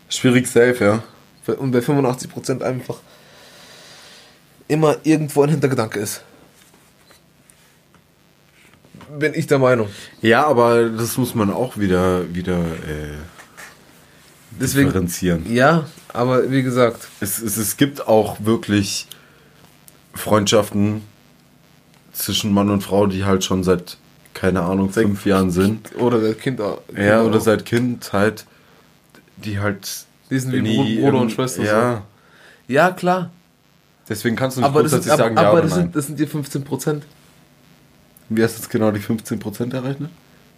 Schwierig 0.09 0.47
safe, 0.47 1.03
ja. 1.47 1.53
und 1.55 1.71
bei 1.71 1.81
85 1.81 2.31
Prozent 2.31 2.63
einfach 2.63 2.99
immer 4.69 4.97
irgendwo 5.03 5.43
ein 5.43 5.49
Hintergedanke 5.49 5.99
ist. 5.99 6.23
Bin 9.17 9.33
ich 9.33 9.47
der 9.47 9.59
Meinung. 9.59 9.87
Ja, 10.21 10.45
aber 10.45 10.89
das 10.89 11.17
muss 11.17 11.33
man 11.35 11.51
auch 11.51 11.77
wieder, 11.77 12.33
wieder 12.33 12.57
äh, 12.59 13.15
Deswegen, 14.59 14.87
differenzieren. 14.87 15.45
ja, 15.53 15.85
aber 16.13 16.49
wie 16.51 16.63
gesagt, 16.63 17.07
Es, 17.19 17.39
es, 17.41 17.57
es 17.57 17.77
gibt 17.77 18.07
auch 18.07 18.37
wirklich 18.41 19.07
Freundschaften 20.13 21.01
zwischen 22.13 22.51
Mann 22.53 22.69
und 22.69 22.81
Frau, 22.81 23.05
die 23.07 23.23
halt 23.25 23.43
schon 23.43 23.63
seit, 23.63 23.97
keine 24.33 24.61
Ahnung, 24.63 24.89
fünf 24.91 25.25
Jahren 25.25 25.51
sind. 25.51 25.95
oder 25.97 26.19
der 26.19 26.33
Kind, 26.33 26.59
Ja, 26.95 27.21
oder 27.21 27.39
seit 27.39 27.65
Kindheit, 27.65 28.45
die 29.37 29.59
halt. 29.59 30.05
Die 30.29 30.39
sind 30.39 30.51
wie 30.51 30.99
Bruder 30.99 31.19
und 31.21 31.31
Schwester, 31.31 31.63
Ja. 31.63 32.03
Ja, 32.67 32.91
klar. 32.91 33.29
Deswegen 34.09 34.35
kannst 34.35 34.57
du 34.57 34.61
nicht 34.61 34.69
Aber, 34.69 34.83
das, 34.83 34.91
sind, 34.91 35.03
grundsätzlich 35.03 35.13
aber, 35.13 35.35
sagen, 35.35 35.37
ja 35.37 35.49
aber 35.51 35.61
das, 35.61 35.73
sind, 35.73 35.95
das 35.95 36.07
sind 36.07 36.19
die 36.19 36.25
15 36.27 36.63
Prozent. 36.63 37.03
Wie 38.29 38.43
hast 38.43 38.57
du 38.57 38.61
jetzt 38.61 38.69
genau 38.69 38.91
die 38.91 38.99
15% 38.99 39.73
errechnet? 39.73 40.09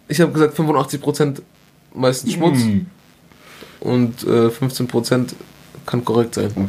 Ich 0.08 0.20
habe 0.20 0.32
gesagt 0.32 0.54
85 0.54 1.00
Prozent 1.00 1.42
meistens 1.94 2.32
Schmutz 2.32 2.58
Hm. 2.58 2.86
und 3.80 4.24
äh, 4.26 4.50
15 4.50 4.86
Prozent 4.88 5.34
kann 5.86 6.04
korrekt 6.04 6.34
sein. 6.34 6.50
Okay. 6.50 6.68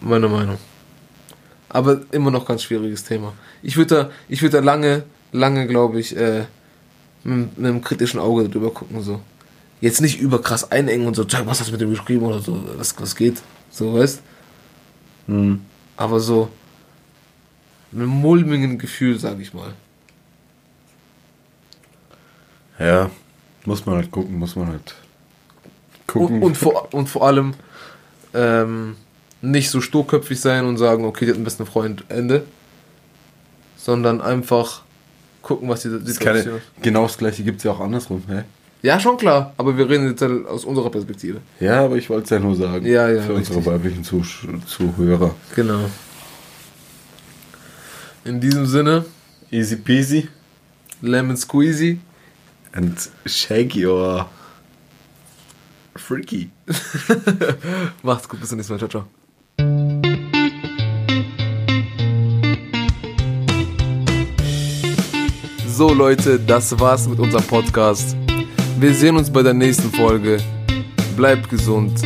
Meine 0.00 0.28
Meinung. 0.28 0.58
Aber 1.68 2.00
immer 2.10 2.30
noch 2.30 2.44
ganz 2.44 2.62
schwieriges 2.64 3.04
Thema. 3.04 3.32
Ich 3.62 3.76
würde 3.76 3.94
da, 3.94 4.10
ich 4.28 4.42
würde 4.42 4.58
da 4.58 4.62
lange, 4.64 5.04
lange, 5.32 5.66
glaube 5.66 6.00
ich, 6.00 6.14
äh, 6.16 6.44
mit, 7.24 7.56
mit 7.56 7.66
einem 7.66 7.82
kritischen 7.82 8.20
Auge 8.20 8.48
drüber 8.48 8.70
gucken 8.70 9.00
so. 9.02 9.20
Jetzt 9.80 10.00
nicht 10.00 10.20
überkrass 10.20 10.70
einengen 10.70 11.06
und 11.06 11.14
so, 11.16 11.24
"Tja, 11.24 11.42
was 11.46 11.60
hast 11.60 11.68
du 11.68 11.72
mit 11.72 11.80
dem 11.80 11.90
geschrieben 11.90 12.24
oder 12.26 12.40
so, 12.40 12.62
was, 12.76 12.94
was 13.00 13.16
geht, 13.16 13.40
so 13.70 13.94
weißt. 13.94 14.20
Hm. 15.26 15.60
Aber 15.96 16.20
so, 16.20 16.50
einem 17.92 18.08
mulmigen 18.08 18.78
Gefühl, 18.78 19.18
sag 19.18 19.38
ich 19.40 19.54
mal. 19.54 19.72
Ja, 22.78 23.10
muss 23.64 23.86
man 23.86 23.96
halt 23.96 24.10
gucken, 24.10 24.38
muss 24.38 24.56
man 24.56 24.68
halt 24.68 24.94
gucken. 26.06 26.36
Und, 26.36 26.42
und, 26.42 26.56
vor, 26.56 26.92
und 26.92 27.08
vor 27.08 27.26
allem 27.26 27.54
ähm, 28.34 28.96
nicht 29.40 29.70
so 29.70 29.80
sturköpfig 29.80 30.40
sein 30.40 30.64
und 30.66 30.78
sagen, 30.78 31.04
okay, 31.04 31.24
die 31.24 31.30
hat 31.30 31.36
einen 31.36 31.44
besten 31.44 31.66
Freund, 31.66 32.04
Ende. 32.08 32.44
Sondern 33.76 34.20
einfach 34.20 34.82
gucken, 35.42 35.68
was 35.68 35.82
die 35.82 35.88
ist 35.88 36.06
Situation 36.06 36.44
keine, 36.44 36.56
ist. 36.58 36.82
genau 36.82 37.02
das 37.02 37.18
gleiche 37.18 37.42
gibt 37.42 37.58
es 37.58 37.64
ja 37.64 37.72
auch 37.72 37.80
andersrum. 37.80 38.22
Hä? 38.28 38.42
Ja, 38.82 38.98
schon 38.98 39.16
klar, 39.16 39.52
aber 39.56 39.76
wir 39.76 39.88
reden 39.88 40.08
jetzt 40.08 40.22
halt 40.22 40.46
aus 40.46 40.64
unserer 40.64 40.90
Perspektive. 40.90 41.40
Ja, 41.60 41.84
aber 41.84 41.96
ich 41.96 42.08
wollte 42.10 42.24
es 42.24 42.30
ja 42.30 42.38
nur 42.40 42.56
sagen. 42.56 42.84
Ja, 42.84 43.08
ja, 43.08 43.22
Für 43.22 43.34
unsere 43.34 43.58
richtig. 43.58 43.66
weiblichen 43.72 44.04
Zusch 44.04 44.46
Zuhörer. 44.66 45.34
Genau. 45.54 45.84
In 48.24 48.40
diesem 48.40 48.66
Sinne, 48.66 49.04
Easy 49.50 49.76
peasy 49.76 50.28
Lemon 51.02 51.36
Squeezy. 51.36 51.98
and 52.74 52.96
shake 53.26 53.74
your 53.76 54.26
freaky. 55.96 56.50
Macht's 58.02 58.28
gut, 58.28 58.40
bis 58.40 58.48
zum 58.48 58.56
nächsten 58.58 58.72
Mal. 58.74 58.78
Ciao, 58.78 58.88
ciao. 58.88 60.12
So 65.66 65.92
Leute, 65.92 66.38
das 66.38 66.78
war's 66.78 67.08
mit 67.08 67.18
unserem 67.18 67.44
Podcast. 67.44 68.16
Wir 68.78 68.94
sehen 68.94 69.16
uns 69.16 69.30
bei 69.30 69.42
der 69.42 69.54
nächsten 69.54 69.90
Folge. 69.90 70.38
Bleibt 71.16 71.48
gesund. 71.48 72.00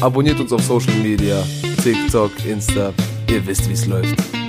Abonniert 0.00 0.40
uns 0.40 0.52
auf 0.52 0.62
Social 0.62 0.94
Media, 0.96 1.42
TikTok, 1.82 2.30
Insta. 2.44 2.92
Ihr 3.30 3.46
wisst, 3.46 3.68
wie's 3.68 3.86
läuft. 3.86 4.16